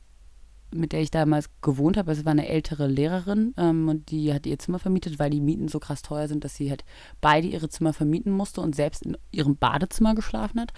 [0.74, 4.46] mit der ich damals gewohnt habe, es war eine ältere Lehrerin ähm, und die hat
[4.46, 6.84] ihr Zimmer vermietet, weil die Mieten so krass teuer sind, dass sie halt
[7.20, 10.72] beide ihre Zimmer vermieten musste und selbst in ihrem Badezimmer geschlafen hat.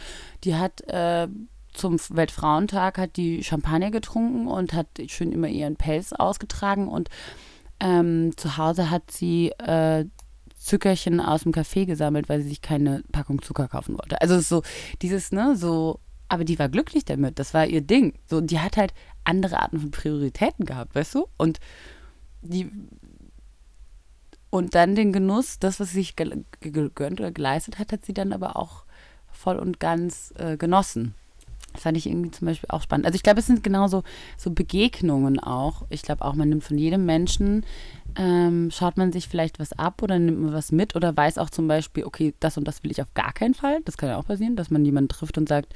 [0.44, 1.28] Die hat äh,
[1.72, 7.10] zum Weltfrauentag hat die Champagner getrunken und hat schön immer ihren Pelz ausgetragen und
[7.80, 10.06] ähm, zu Hause hat sie äh,
[10.56, 14.20] Zuckerchen aus dem Café gesammelt, weil sie sich keine Packung Zucker kaufen wollte.
[14.22, 14.62] Also es ist so
[15.02, 18.14] dieses, ne, so, aber die war glücklich damit, das war ihr Ding.
[18.26, 18.94] So, die hat halt
[19.24, 21.26] andere Arten von Prioritäten gehabt, weißt du?
[21.36, 21.60] Und
[22.42, 22.70] die
[24.50, 28.04] und dann den Genuss, das, was sie sich ge- ge- gegönnt oder geleistet hat, hat
[28.04, 28.84] sie dann aber auch
[29.32, 31.14] voll und ganz äh, genossen.
[31.72, 33.04] Das fand ich irgendwie zum Beispiel auch spannend.
[33.06, 34.04] Also ich glaube, es sind genauso
[34.36, 35.82] so Begegnungen auch.
[35.90, 37.66] Ich glaube auch, man nimmt von jedem Menschen,
[38.16, 41.50] ähm, schaut man sich vielleicht was ab oder nimmt man was mit oder weiß auch
[41.50, 43.80] zum Beispiel, okay, das und das will ich auf gar keinen Fall.
[43.84, 45.74] Das kann ja auch passieren, dass man jemanden trifft und sagt,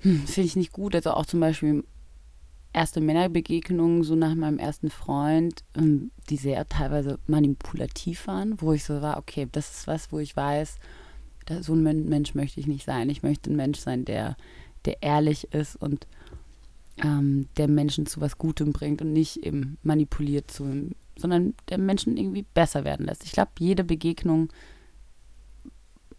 [0.00, 0.94] hm, finde ich nicht gut.
[0.94, 1.84] Also auch zum Beispiel
[2.72, 8.84] erste Männerbegegnungen so nach meinem ersten Freund, ähm, die sehr teilweise manipulativ waren, wo ich
[8.84, 10.76] so war, okay, das ist was, wo ich weiß,
[11.62, 13.10] so ein Men- Mensch möchte ich nicht sein.
[13.10, 14.36] Ich möchte ein Mensch sein, der,
[14.84, 16.06] der ehrlich ist und
[17.02, 22.16] ähm, der Menschen zu was Gutem bringt und nicht eben manipuliert zu, sondern der Menschen
[22.16, 23.24] irgendwie besser werden lässt.
[23.24, 24.48] Ich glaube, jede Begegnung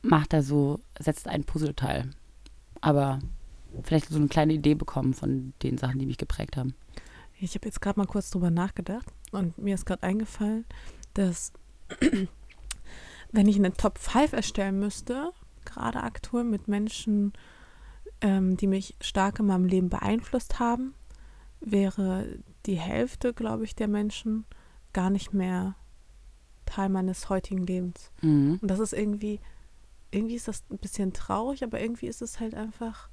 [0.02, 2.10] macht da so, setzt ein Puzzleteil.
[2.82, 3.20] Aber
[3.84, 6.74] vielleicht so eine kleine Idee bekommen von den Sachen, die mich geprägt haben.
[7.40, 10.66] Ich habe jetzt gerade mal kurz drüber nachgedacht und mir ist gerade eingefallen,
[11.14, 11.54] dass
[13.32, 15.32] wenn ich eine Top 5 erstellen müsste,
[15.66, 17.34] gerade aktuell mit Menschen,
[18.22, 20.94] ähm, die mich stark in meinem Leben beeinflusst haben,
[21.60, 24.46] wäre die Hälfte, glaube ich, der Menschen
[24.94, 25.76] gar nicht mehr
[26.66, 28.12] Teil meines heutigen Lebens.
[28.22, 28.60] Mhm.
[28.62, 29.40] Und das ist irgendwie,
[30.12, 33.10] irgendwie ist das ein bisschen traurig, aber irgendwie ist es halt einfach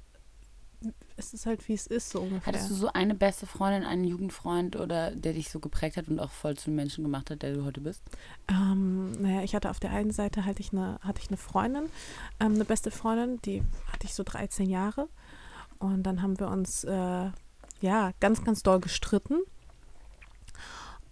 [1.17, 2.45] es ist halt, wie es ist, so ungefähr.
[2.45, 6.19] Hattest du so eine beste Freundin, einen Jugendfreund oder der dich so geprägt hat und
[6.19, 8.01] auch voll zu dem Menschen gemacht hat, der du heute bist?
[8.47, 11.89] Ähm, naja, ich hatte auf der einen Seite hatte ich eine, hatte ich eine Freundin,
[12.39, 15.09] ähm, eine beste Freundin, die hatte ich so 13 Jahre.
[15.79, 17.29] Und dann haben wir uns äh,
[17.81, 19.39] ja ganz, ganz doll gestritten.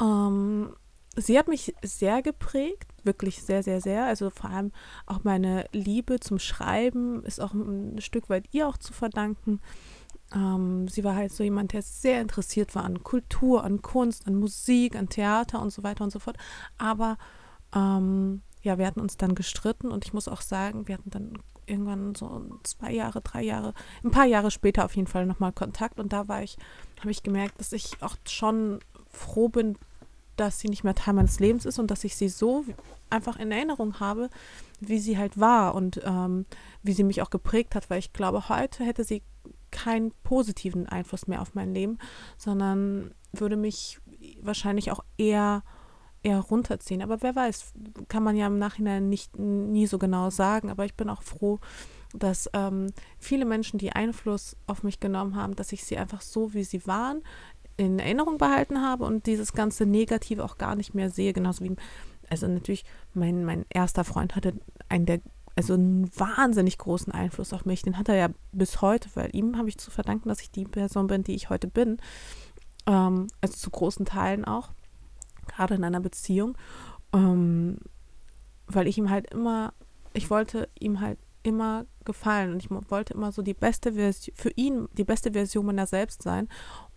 [0.01, 0.73] Ähm,
[1.17, 4.05] sie hat mich sehr geprägt, wirklich sehr, sehr, sehr.
[4.05, 4.71] Also vor allem
[5.05, 9.59] auch meine Liebe zum Schreiben ist auch ein Stück weit ihr auch zu verdanken.
[10.33, 14.35] Ähm, sie war halt so jemand, der sehr interessiert war an Kultur, an Kunst, an
[14.35, 16.37] Musik, an Theater und so weiter und so fort.
[16.77, 17.17] Aber
[17.73, 21.33] ähm, ja, wir hatten uns dann gestritten und ich muss auch sagen, wir hatten dann
[21.65, 25.99] irgendwann so zwei Jahre, drei Jahre, ein paar Jahre später auf jeden Fall nochmal Kontakt
[25.99, 26.57] und da war ich,
[26.99, 29.77] habe ich gemerkt, dass ich auch schon froh bin,
[30.39, 32.63] dass sie nicht mehr Teil meines Lebens ist und dass ich sie so
[33.09, 34.29] einfach in Erinnerung habe,
[34.79, 36.45] wie sie halt war und ähm,
[36.83, 39.23] wie sie mich auch geprägt hat, weil ich glaube, heute hätte sie
[39.71, 41.97] keinen positiven Einfluss mehr auf mein Leben,
[42.37, 43.99] sondern würde mich
[44.41, 45.63] wahrscheinlich auch eher
[46.23, 47.01] eher runterziehen.
[47.01, 47.73] Aber wer weiß,
[48.07, 50.69] kann man ja im Nachhinein nicht nie so genau sagen.
[50.69, 51.59] Aber ich bin auch froh,
[52.13, 52.87] dass ähm,
[53.19, 56.85] viele Menschen, die Einfluss auf mich genommen haben, dass ich sie einfach so, wie sie
[56.87, 57.21] waren,
[57.77, 61.33] in Erinnerung behalten habe und dieses ganze Negative auch gar nicht mehr sehe.
[61.33, 61.75] Genauso wie,
[62.29, 64.53] also natürlich, mein, mein erster Freund hatte
[64.89, 65.21] einen der
[65.57, 67.81] also einen wahnsinnig großen Einfluss auf mich.
[67.81, 70.65] Den hat er ja bis heute, weil ihm habe ich zu verdanken, dass ich die
[70.65, 71.97] Person bin, die ich heute bin.
[72.85, 74.69] Ähm, also zu großen Teilen auch,
[75.47, 76.55] gerade in einer Beziehung.
[77.11, 77.79] Ähm,
[78.67, 79.73] weil ich ihm halt immer,
[80.13, 84.51] ich wollte ihm halt immer gefallen und ich wollte immer so die beste Version, für
[84.55, 86.49] ihn die beste Version meiner selbst sein.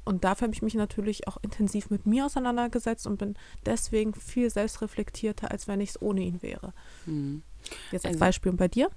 [0.05, 3.35] Und dafür habe ich mich natürlich auch intensiv mit mir auseinandergesetzt und bin
[3.67, 6.73] deswegen viel selbstreflektierter, als wenn ich es ohne ihn wäre.
[7.07, 7.43] Mhm.
[7.93, 8.91] Jetzt als also, Beispiel und bei dir?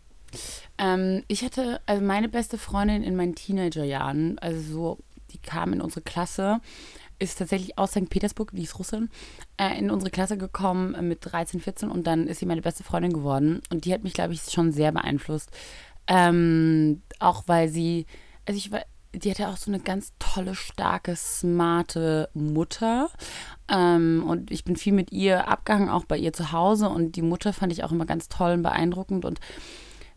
[0.78, 4.98] Ähm, ich hatte, also meine beste Freundin in meinen Teenagerjahren, also so,
[5.32, 6.60] die kam in unsere Klasse,
[7.20, 8.10] ist tatsächlich aus St.
[8.10, 9.10] Petersburg, die ist Russin,
[9.58, 13.14] äh, in unsere Klasse gekommen mit 13, 14 und dann ist sie meine beste Freundin
[13.14, 13.62] geworden.
[13.70, 15.52] Und die hat mich, glaube ich, schon sehr beeinflusst.
[16.08, 18.06] Ähm, auch weil sie,
[18.46, 18.82] also ich war,
[19.14, 23.10] die hatte auch so eine ganz tolle, starke, smarte Mutter.
[23.68, 26.90] Ähm, und ich bin viel mit ihr abgehangen, auch bei ihr zu Hause.
[26.90, 29.26] Und die Mutter fand ich auch immer ganz toll und beeindruckend.
[29.26, 29.40] Und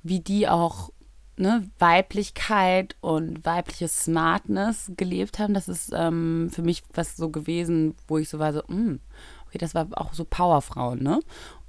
[0.02, 0.90] wie die auch
[1.36, 7.94] ne, Weiblichkeit und weibliche Smartness gelebt haben, das ist ähm, für mich was so gewesen,
[8.08, 9.00] wo ich so war, so, mh, hm,
[9.46, 11.20] okay, das war auch so Powerfrauen, ne?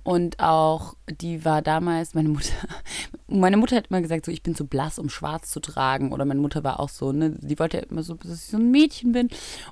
[0.07, 2.53] Und auch, die war damals, meine Mutter,
[3.27, 6.13] meine Mutter hat immer gesagt, so, ich bin zu blass, um schwarz zu tragen.
[6.13, 8.71] Oder meine Mutter war auch so, ne, die wollte immer so, dass ich so ein
[8.71, 9.27] Mädchen bin.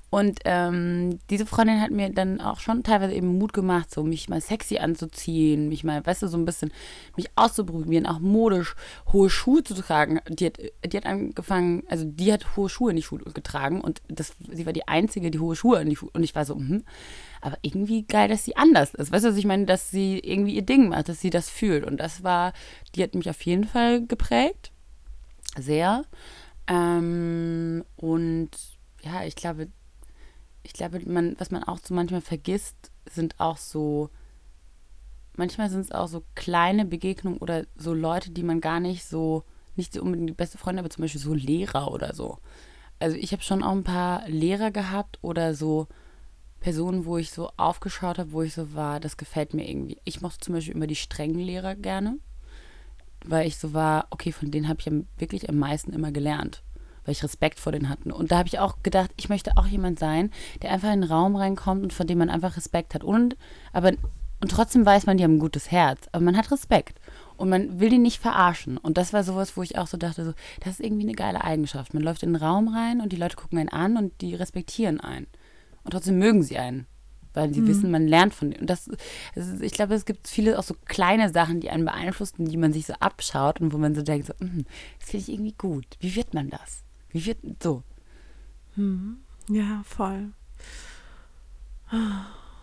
[0.10, 4.28] Und ähm, diese Freundin hat mir dann auch schon teilweise eben Mut gemacht, so mich
[4.28, 6.74] mal sexy anzuziehen, mich mal, weißt du, so ein bisschen,
[7.16, 8.76] mich auszuprobieren, auch modisch
[9.14, 10.20] hohe Schuhe zu tragen.
[10.28, 14.02] Die hat, die hat angefangen, also die hat hohe Schuhe in die Schule getragen und
[14.10, 16.56] das, sie war die Einzige, die hohe Schuhe in die Schule, und ich war so,
[16.56, 16.84] hm,
[17.46, 19.12] aber irgendwie geil, dass sie anders ist.
[19.12, 19.68] Weißt du, was ich meine?
[19.68, 21.86] Dass sie irgendwie ihr Ding macht, dass sie das fühlt.
[21.86, 22.54] Und das war,
[22.96, 24.72] die hat mich auf jeden Fall geprägt.
[25.56, 26.06] Sehr.
[26.66, 28.50] Ähm, und
[29.04, 29.68] ja, ich glaube,
[30.64, 34.10] ich glaube, man, was man auch so manchmal vergisst, sind auch so,
[35.36, 39.44] manchmal sind es auch so kleine Begegnungen oder so Leute, die man gar nicht so,
[39.76, 42.40] nicht so unbedingt die beste Freundin, aber zum Beispiel so Lehrer oder so.
[42.98, 45.88] Also ich habe schon auch ein paar Lehrer gehabt oder so
[46.66, 50.00] Personen, wo ich so aufgeschaut habe, wo ich so war, das gefällt mir irgendwie.
[50.04, 52.18] Ich mochte zum Beispiel immer die strengen Lehrer gerne,
[53.24, 56.64] weil ich so war, okay, von denen habe ich wirklich am meisten immer gelernt,
[57.04, 58.12] weil ich Respekt vor denen hatte.
[58.12, 60.32] Und da habe ich auch gedacht, ich möchte auch jemand sein,
[60.64, 63.04] der einfach in den Raum reinkommt und von dem man einfach Respekt hat.
[63.04, 63.38] Und,
[63.72, 63.92] aber,
[64.42, 67.00] und trotzdem weiß man, die haben ein gutes Herz, aber man hat Respekt.
[67.38, 68.80] Und man will die nicht verarschen.
[68.80, 71.44] Und das war sowas, wo ich auch so dachte, so, das ist irgendwie eine geile
[71.44, 71.94] Eigenschaft.
[71.94, 75.00] Man läuft in den Raum rein und die Leute gucken einen an und die respektieren
[75.00, 75.28] einen.
[75.86, 76.88] Und trotzdem mögen sie einen.
[77.34, 77.68] Weil sie mhm.
[77.68, 78.62] wissen, man lernt von denen.
[78.62, 78.90] Und das,
[79.36, 82.74] das ich glaube, es gibt viele auch so kleine Sachen, die einen beeinflussen, die man
[82.74, 84.66] sich so abschaut und wo man so denkt, so, mm,
[85.00, 85.86] das finde ich irgendwie gut.
[86.00, 86.84] Wie wird man das?
[87.10, 87.84] Wie wird so?
[88.76, 89.18] Mhm.
[89.50, 90.32] Ja, voll.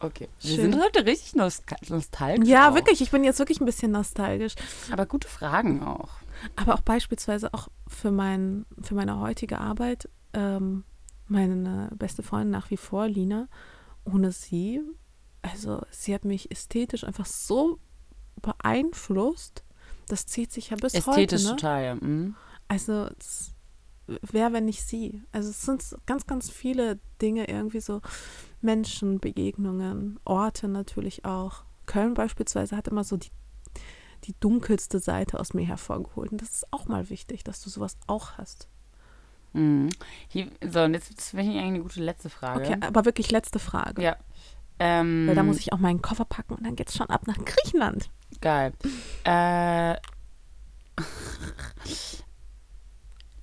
[0.00, 0.28] Okay.
[0.40, 0.72] Wir Schön.
[0.72, 2.48] sind heute richtig nostalgisch.
[2.48, 2.74] Ja, auch.
[2.74, 3.00] wirklich.
[3.00, 4.54] Ich bin jetzt wirklich ein bisschen nostalgisch.
[4.90, 6.10] Aber gute Fragen auch.
[6.56, 10.84] Aber auch beispielsweise auch für, mein, für meine heutige Arbeit ähm,
[11.32, 13.48] meine beste Freundin nach wie vor, Lina,
[14.04, 14.80] ohne sie,
[15.42, 17.78] also sie hat mich ästhetisch einfach so
[18.40, 19.64] beeinflusst.
[20.08, 21.34] Das zieht sich ja bis ästhetisch heute.
[21.34, 21.56] Ästhetisch ne?
[21.56, 21.94] total, ja.
[21.96, 22.36] Mhm.
[22.68, 23.08] Also
[24.06, 25.22] wer, wenn nicht sie?
[25.32, 28.00] Also es sind ganz, ganz viele Dinge, irgendwie so
[28.60, 31.64] Menschen, Begegnungen, Orte natürlich auch.
[31.86, 33.30] Köln beispielsweise hat immer so die,
[34.24, 36.30] die dunkelste Seite aus mir hervorgeholt.
[36.32, 38.68] Und das ist auch mal wichtig, dass du sowas auch hast.
[39.52, 39.90] Mhm.
[40.28, 42.64] Hier, so, und jetzt finde ich eigentlich eine gute letzte Frage.
[42.64, 44.02] Okay, aber wirklich letzte Frage.
[44.02, 44.16] Ja.
[44.78, 47.38] Ähm, Weil da muss ich auch meinen Koffer packen und dann geht's schon ab nach
[47.44, 48.10] Griechenland.
[48.40, 48.72] Geil.
[49.24, 49.96] Äh.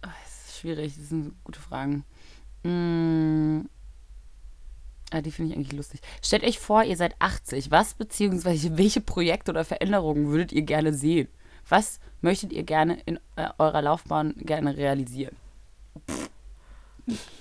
[0.01, 2.05] Oh, das ist schwierig, das sind gute Fragen.
[2.64, 3.68] Mm.
[5.12, 6.01] Ah, die finde ich eigentlich lustig.
[6.24, 7.72] Stellt euch vor, ihr seid 80.
[7.72, 11.28] Was beziehungsweise welche Projekte oder Veränderungen würdet ihr gerne sehen?
[11.68, 15.36] Was möchtet ihr gerne in äh, eurer Laufbahn gerne realisieren?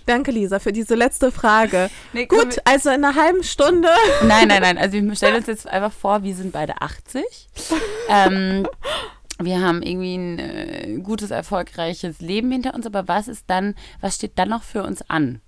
[0.06, 1.90] Danke, Lisa, für diese letzte Frage.
[2.14, 3.88] Nee, Gut, also in einer halben Stunde.
[4.26, 4.78] Nein, nein, nein.
[4.78, 7.22] Also wir stellen uns jetzt einfach vor, wir sind beide 80.
[8.08, 8.66] Ähm,
[9.38, 14.14] wir haben irgendwie ein äh, gutes, erfolgreiches Leben hinter uns, aber was ist dann, was
[14.16, 15.42] steht dann noch für uns an?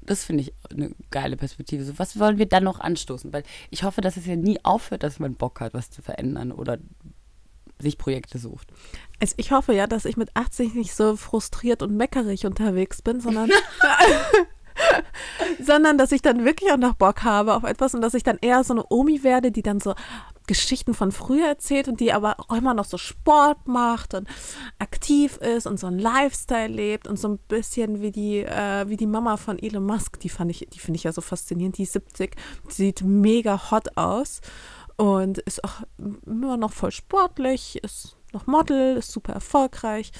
[0.00, 1.84] Das finde ich eine geile Perspektive.
[1.84, 3.32] So, was wollen wir dann noch anstoßen?
[3.32, 6.50] Weil ich hoffe, dass es ja nie aufhört, dass man Bock hat, was zu verändern
[6.50, 6.78] oder
[7.80, 8.68] sich Projekte sucht.
[9.20, 13.20] Also ich hoffe ja, dass ich mit 80 nicht so frustriert und meckerig unterwegs bin,
[13.20, 13.50] sondern,
[15.62, 18.38] sondern dass ich dann wirklich auch noch Bock habe auf etwas und dass ich dann
[18.40, 19.94] eher so eine Omi werde, die dann so
[20.46, 24.26] Geschichten von früher erzählt und die aber auch immer noch so Sport macht und
[24.78, 28.96] aktiv ist und so ein Lifestyle lebt und so ein bisschen wie die, äh, wie
[28.96, 31.82] die Mama von Elon Musk, die fand ich, die finde ich ja so faszinierend, die
[31.82, 32.34] ist 70,
[32.68, 34.40] die sieht mega hot aus
[34.98, 35.82] und ist auch
[36.26, 40.12] immer noch voll sportlich, ist noch Model, ist super erfolgreich.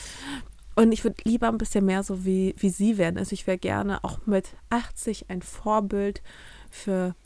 [0.77, 3.19] Und ich würde lieber ein bisschen mehr so wie, wie sie werden.
[3.19, 6.23] Also ich wäre gerne auch mit 80 ein Vorbild
[6.71, 7.17] für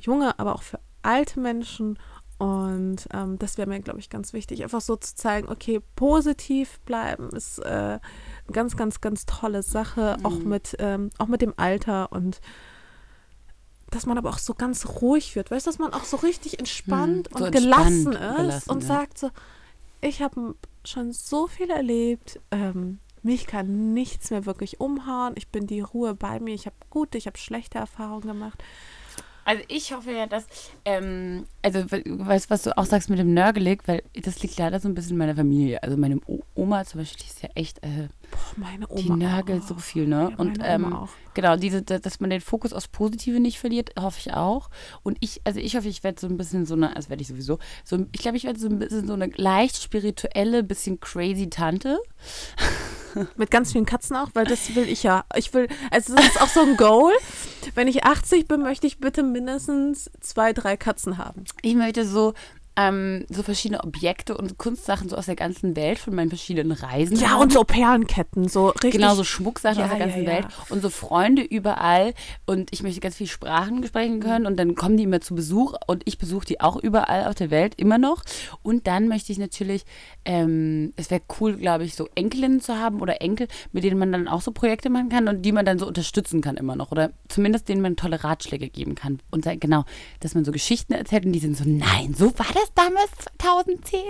[0.00, 1.96] junge, aber auch für alte Menschen.
[2.38, 4.64] Und ähm, das wäre mir, glaube ich, ganz wichtig.
[4.64, 8.00] Einfach so zu zeigen, okay, positiv bleiben ist äh, eine
[8.50, 10.26] ganz, ganz, ganz tolle Sache, mhm.
[10.26, 12.40] auch, mit, ähm, auch mit dem Alter und
[13.90, 15.50] dass man aber auch so ganz ruhig wird.
[15.50, 18.82] Weißt du, dass man auch so richtig entspannt mhm, so und gelassen ist gelassen, und
[18.82, 18.88] ja.
[18.88, 19.30] sagt so,
[20.00, 22.40] ich habe schon so viel erlebt.
[22.50, 25.34] Ähm, mich kann nichts mehr wirklich umhauen.
[25.36, 26.54] Ich bin die Ruhe bei mir.
[26.54, 28.62] Ich habe gute, ich habe schlechte Erfahrungen gemacht.
[29.44, 30.46] Also ich hoffe ja, dass,
[30.84, 34.88] ähm, also weißt was du auch sagst mit dem Nörgelig, weil das liegt leider so
[34.88, 35.82] ein bisschen in meiner Familie.
[35.82, 36.20] Also meine
[36.54, 39.68] Oma zum Beispiel, die ist ja echt, äh, Boah, meine Oma die nörgelt auch.
[39.68, 40.28] so viel, ne?
[40.30, 44.32] Ja, und ähm, genau, diese, dass man den Fokus aufs Positive nicht verliert, hoffe ich
[44.34, 44.70] auch.
[45.02, 47.28] Und ich, also ich hoffe, ich werde so ein bisschen so eine, also werde ich
[47.28, 51.48] sowieso, so, ich glaube, ich werde so ein bisschen so eine leicht spirituelle, bisschen crazy
[51.50, 51.98] Tante.
[53.36, 55.24] Mit ganz vielen Katzen auch, weil das will ich ja.
[55.34, 57.12] Ich will, also das ist auch so ein Goal.
[57.74, 61.44] Wenn ich 80 bin, möchte ich bitte mindestens zwei, drei Katzen haben.
[61.62, 62.34] Ich möchte so
[62.80, 67.18] ähm, so verschiedene Objekte und Kunstsachen so aus der ganzen Welt von meinen verschiedenen Reisen.
[67.18, 68.92] Ja, und so Perlenketten, so richtig.
[68.92, 70.36] Genau, so Schmucksachen ja, aus der ganzen ja, ja.
[70.36, 72.14] Welt und so Freunde überall
[72.46, 75.74] und ich möchte ganz viele Sprachen sprechen können und dann kommen die immer zu Besuch
[75.86, 78.22] und ich besuche die auch überall auf der Welt immer noch
[78.62, 79.84] und dann möchte ich natürlich,
[80.24, 84.10] ähm, es wäre cool, glaube ich, so Enkelinnen zu haben oder Enkel, mit denen man
[84.12, 86.92] dann auch so Projekte machen kann und die man dann so unterstützen kann immer noch
[86.92, 89.84] oder zumindest denen man tolle Ratschläge geben kann und genau,
[90.20, 94.00] dass man so Geschichten erzählt und die sind so, nein, so war das damals 2010?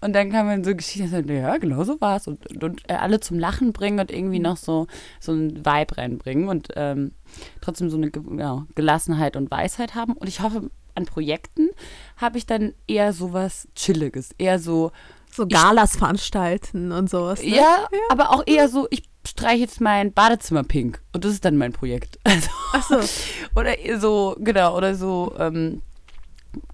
[0.00, 2.26] Und dann kann man so Geschichten ja, genau so war es.
[2.26, 4.86] Und, und, und, alle zum Lachen bringen und irgendwie noch so,
[5.20, 7.12] so ein Vibe reinbringen und ähm,
[7.60, 10.14] trotzdem so eine ja, Gelassenheit und Weisheit haben.
[10.14, 11.70] Und ich hoffe, an Projekten
[12.16, 14.92] habe ich dann eher sowas Chilliges, eher so.
[15.32, 17.40] So Galas ich, veranstalten und sowas.
[17.40, 17.50] Ne?
[17.50, 21.44] Ja, ja, aber auch eher so, ich streiche jetzt mein Badezimmer pink und das ist
[21.44, 22.18] dann mein Projekt.
[22.24, 23.58] Also, Ach so.
[23.58, 25.82] oder so, genau, oder so, ähm,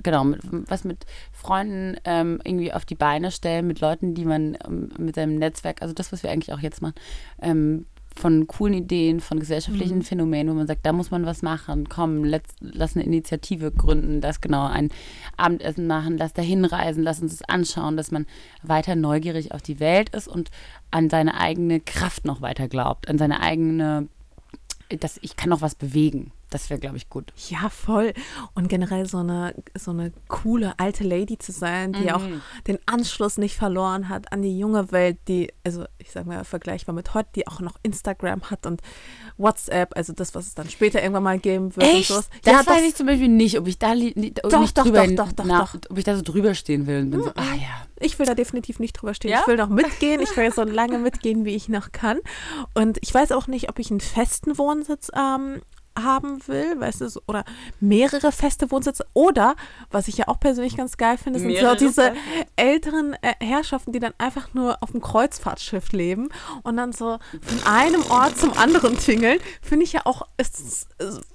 [0.02, 4.56] genau, mit, was mit Freunden ähm, irgendwie auf die Beine stellen, mit Leuten, die man
[4.66, 6.94] ähm, mit seinem Netzwerk, also das, was wir eigentlich auch jetzt machen,
[7.40, 7.86] ähm,
[8.18, 10.02] von coolen Ideen, von gesellschaftlichen mhm.
[10.02, 14.20] Phänomenen, wo man sagt, da muss man was machen, komm, let's, lass eine Initiative gründen,
[14.20, 14.90] lass genau ein
[15.36, 18.26] Abendessen machen, lass da hinreisen, lass uns das anschauen, dass man
[18.62, 20.50] weiter neugierig auf die Welt ist und
[20.90, 24.08] an seine eigene Kraft noch weiter glaubt, an seine eigene,
[24.88, 26.32] dass ich kann noch was bewegen.
[26.50, 27.32] Das wäre, glaube ich, gut.
[27.48, 28.12] Ja, voll.
[28.54, 32.10] Und generell so eine, so eine coole alte Lady zu sein, die mhm.
[32.10, 32.22] auch
[32.68, 36.94] den Anschluss nicht verloren hat an die junge Welt, die, also ich sage mal vergleichbar
[36.94, 38.80] mit heute, die auch noch Instagram hat und
[39.38, 41.88] WhatsApp, also das, was es dann später irgendwann mal geben wird.
[41.88, 42.10] Echt?
[42.10, 42.30] Und sowas.
[42.44, 45.06] Das ja, weiß ich zum Beispiel nicht, ob ich da ob doch, ich doch, drüber,
[45.08, 47.24] doch, doch, doch, ob ich da so drüber stehen will und bin mhm.
[47.24, 47.86] so, ah ja.
[47.98, 49.30] Ich will da definitiv nicht drüber stehen.
[49.30, 49.40] Ja?
[49.40, 50.20] Ich will noch mitgehen.
[50.20, 52.18] Ich will so lange mitgehen, wie ich noch kann.
[52.74, 55.62] Und ich weiß auch nicht, ob ich einen festen Wohnsitz ähm,
[55.96, 57.44] haben will, weißt du, oder
[57.80, 59.56] mehrere feste Wohnsitze oder,
[59.90, 62.14] was ich ja auch persönlich ganz geil finde, sind so diese
[62.56, 66.28] älteren äh, Herrschaften, die dann einfach nur auf dem Kreuzfahrtschiff leben
[66.62, 70.26] und dann so von einem Ort zum anderen tingeln, finde ich ja auch,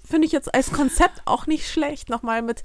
[0.05, 2.63] finde ich jetzt als Konzept auch nicht schlecht, nochmal mit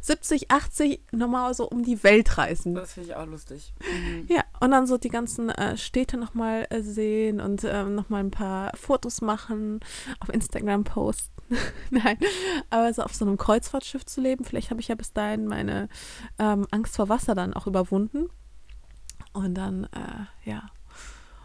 [0.00, 2.74] 70, 80 normal so um die Welt reisen.
[2.74, 3.72] Das finde ich auch lustig.
[3.80, 4.26] Mhm.
[4.28, 8.30] Ja, und dann so die ganzen äh, Städte nochmal äh, sehen und ähm, nochmal ein
[8.30, 9.80] paar Fotos machen,
[10.20, 11.37] auf Instagram posten.
[11.90, 12.18] Nein,
[12.70, 15.88] aber so auf so einem Kreuzfahrtschiff zu leben, vielleicht habe ich ja bis dahin meine
[16.38, 18.28] ähm, Angst vor Wasser dann auch überwunden.
[19.32, 20.70] Und dann, äh, ja,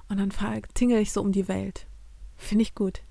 [0.10, 0.32] und dann
[0.74, 1.88] tingel ich so um die Welt.
[2.38, 3.02] Finde ich gut.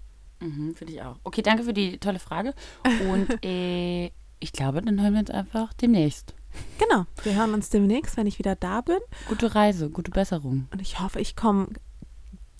[0.40, 1.16] Mhm, finde ich auch.
[1.24, 2.54] Okay, danke für die tolle Frage.
[3.10, 6.34] Und äh, ich glaube, dann hören wir uns einfach demnächst.
[6.78, 8.98] Genau, wir hören uns demnächst, wenn ich wieder da bin.
[9.28, 10.66] Gute Reise, gute Besserung.
[10.70, 11.68] Und ich hoffe, ich komme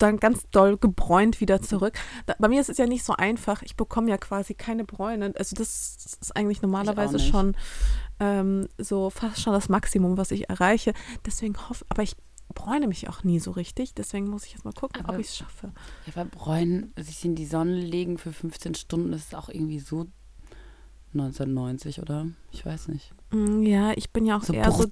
[0.03, 1.97] dann ganz doll gebräunt wieder zurück.
[2.27, 3.61] Da, bei mir ist es ja nicht so einfach.
[3.63, 5.33] Ich bekomme ja quasi keine Bräune.
[5.37, 7.55] Also das ist eigentlich normalerweise schon
[8.19, 10.93] ähm, so fast schon das Maximum, was ich erreiche.
[11.25, 12.15] Deswegen hoffe, aber ich
[12.53, 13.95] bräune mich auch nie so richtig.
[13.95, 15.71] Deswegen muss ich jetzt mal gucken, Aber- ob ich es schaffe.
[16.05, 20.05] Ja, bei Bräunen, sich in die Sonne legen für 15 Stunden, ist auch irgendwie so
[21.13, 22.27] 1990, oder?
[22.51, 23.13] Ich weiß nicht.
[23.31, 24.85] Mm, Ja, ich bin ja auch So eher so,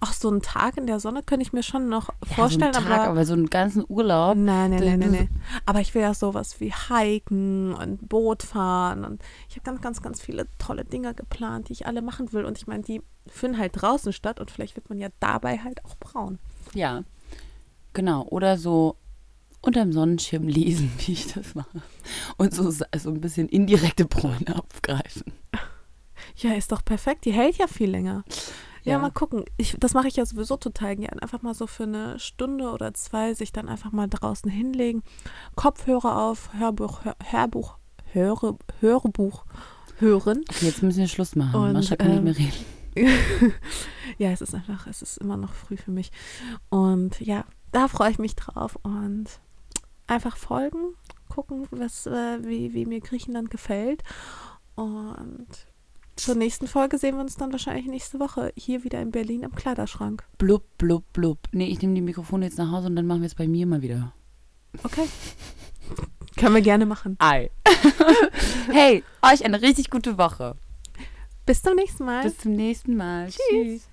[0.00, 2.80] ach, so einen Tag in der Sonne könnte ich mir schon noch Ja, vorstellen, so
[2.80, 4.36] einen Tag, aber aber so einen ganzen Urlaub.
[4.36, 5.28] Nein, nein, nein, nein, nein.
[5.64, 10.02] Aber ich will ja sowas wie Hiken und Boot fahren und ich habe ganz, ganz,
[10.02, 12.44] ganz viele tolle Dinge geplant, die ich alle machen will.
[12.44, 15.84] Und ich meine, die finden halt draußen statt und vielleicht wird man ja dabei halt
[15.84, 16.38] auch braun.
[16.74, 17.02] Ja,
[17.92, 18.22] genau.
[18.24, 18.96] Oder so
[19.62, 21.82] unterm Sonnenschirm lesen, wie ich das mache.
[22.36, 25.32] Und so, so ein bisschen indirekte Bräune abgreifen.
[26.36, 27.24] Ja, ist doch perfekt.
[27.24, 28.24] Die hält ja viel länger.
[28.86, 28.98] Ja, Ja.
[29.00, 29.44] mal gucken.
[29.56, 31.18] Ich, das mache ich ja sowieso total gern.
[31.18, 35.02] Einfach mal so für eine Stunde oder zwei sich dann einfach mal draußen hinlegen.
[35.56, 37.78] Kopfhörer auf, Hörbuch, Hör, Hörbuch,
[38.12, 39.44] Höre, Hörbuch
[39.98, 40.44] hören.
[40.48, 41.60] Okay, jetzt müssen wir Schluss machen.
[41.60, 43.52] Und, Mascha kann ähm, nicht mehr reden.
[44.18, 46.12] ja, es ist einfach, es ist immer noch früh für mich.
[46.70, 49.26] Und ja, da freue ich mich drauf und
[50.06, 50.94] einfach folgen,
[51.28, 54.02] gucken, was, äh, wie, wie mir Griechenland gefällt.
[54.76, 55.48] Und
[56.16, 59.54] zur nächsten Folge sehen wir uns dann wahrscheinlich nächste Woche hier wieder in Berlin im
[59.54, 60.24] Kleiderschrank.
[60.38, 61.38] Blub, blub, blub.
[61.52, 63.66] Nee, ich nehme die Mikrofone jetzt nach Hause und dann machen wir es bei mir
[63.66, 64.12] mal wieder.
[64.82, 65.06] Okay.
[66.36, 67.16] Können wir gerne machen.
[67.18, 67.50] Ei.
[68.70, 70.56] hey, euch eine richtig gute Woche.
[71.46, 72.24] Bis zum nächsten Mal.
[72.24, 73.28] Bis zum nächsten Mal.
[73.28, 73.88] Tschüss.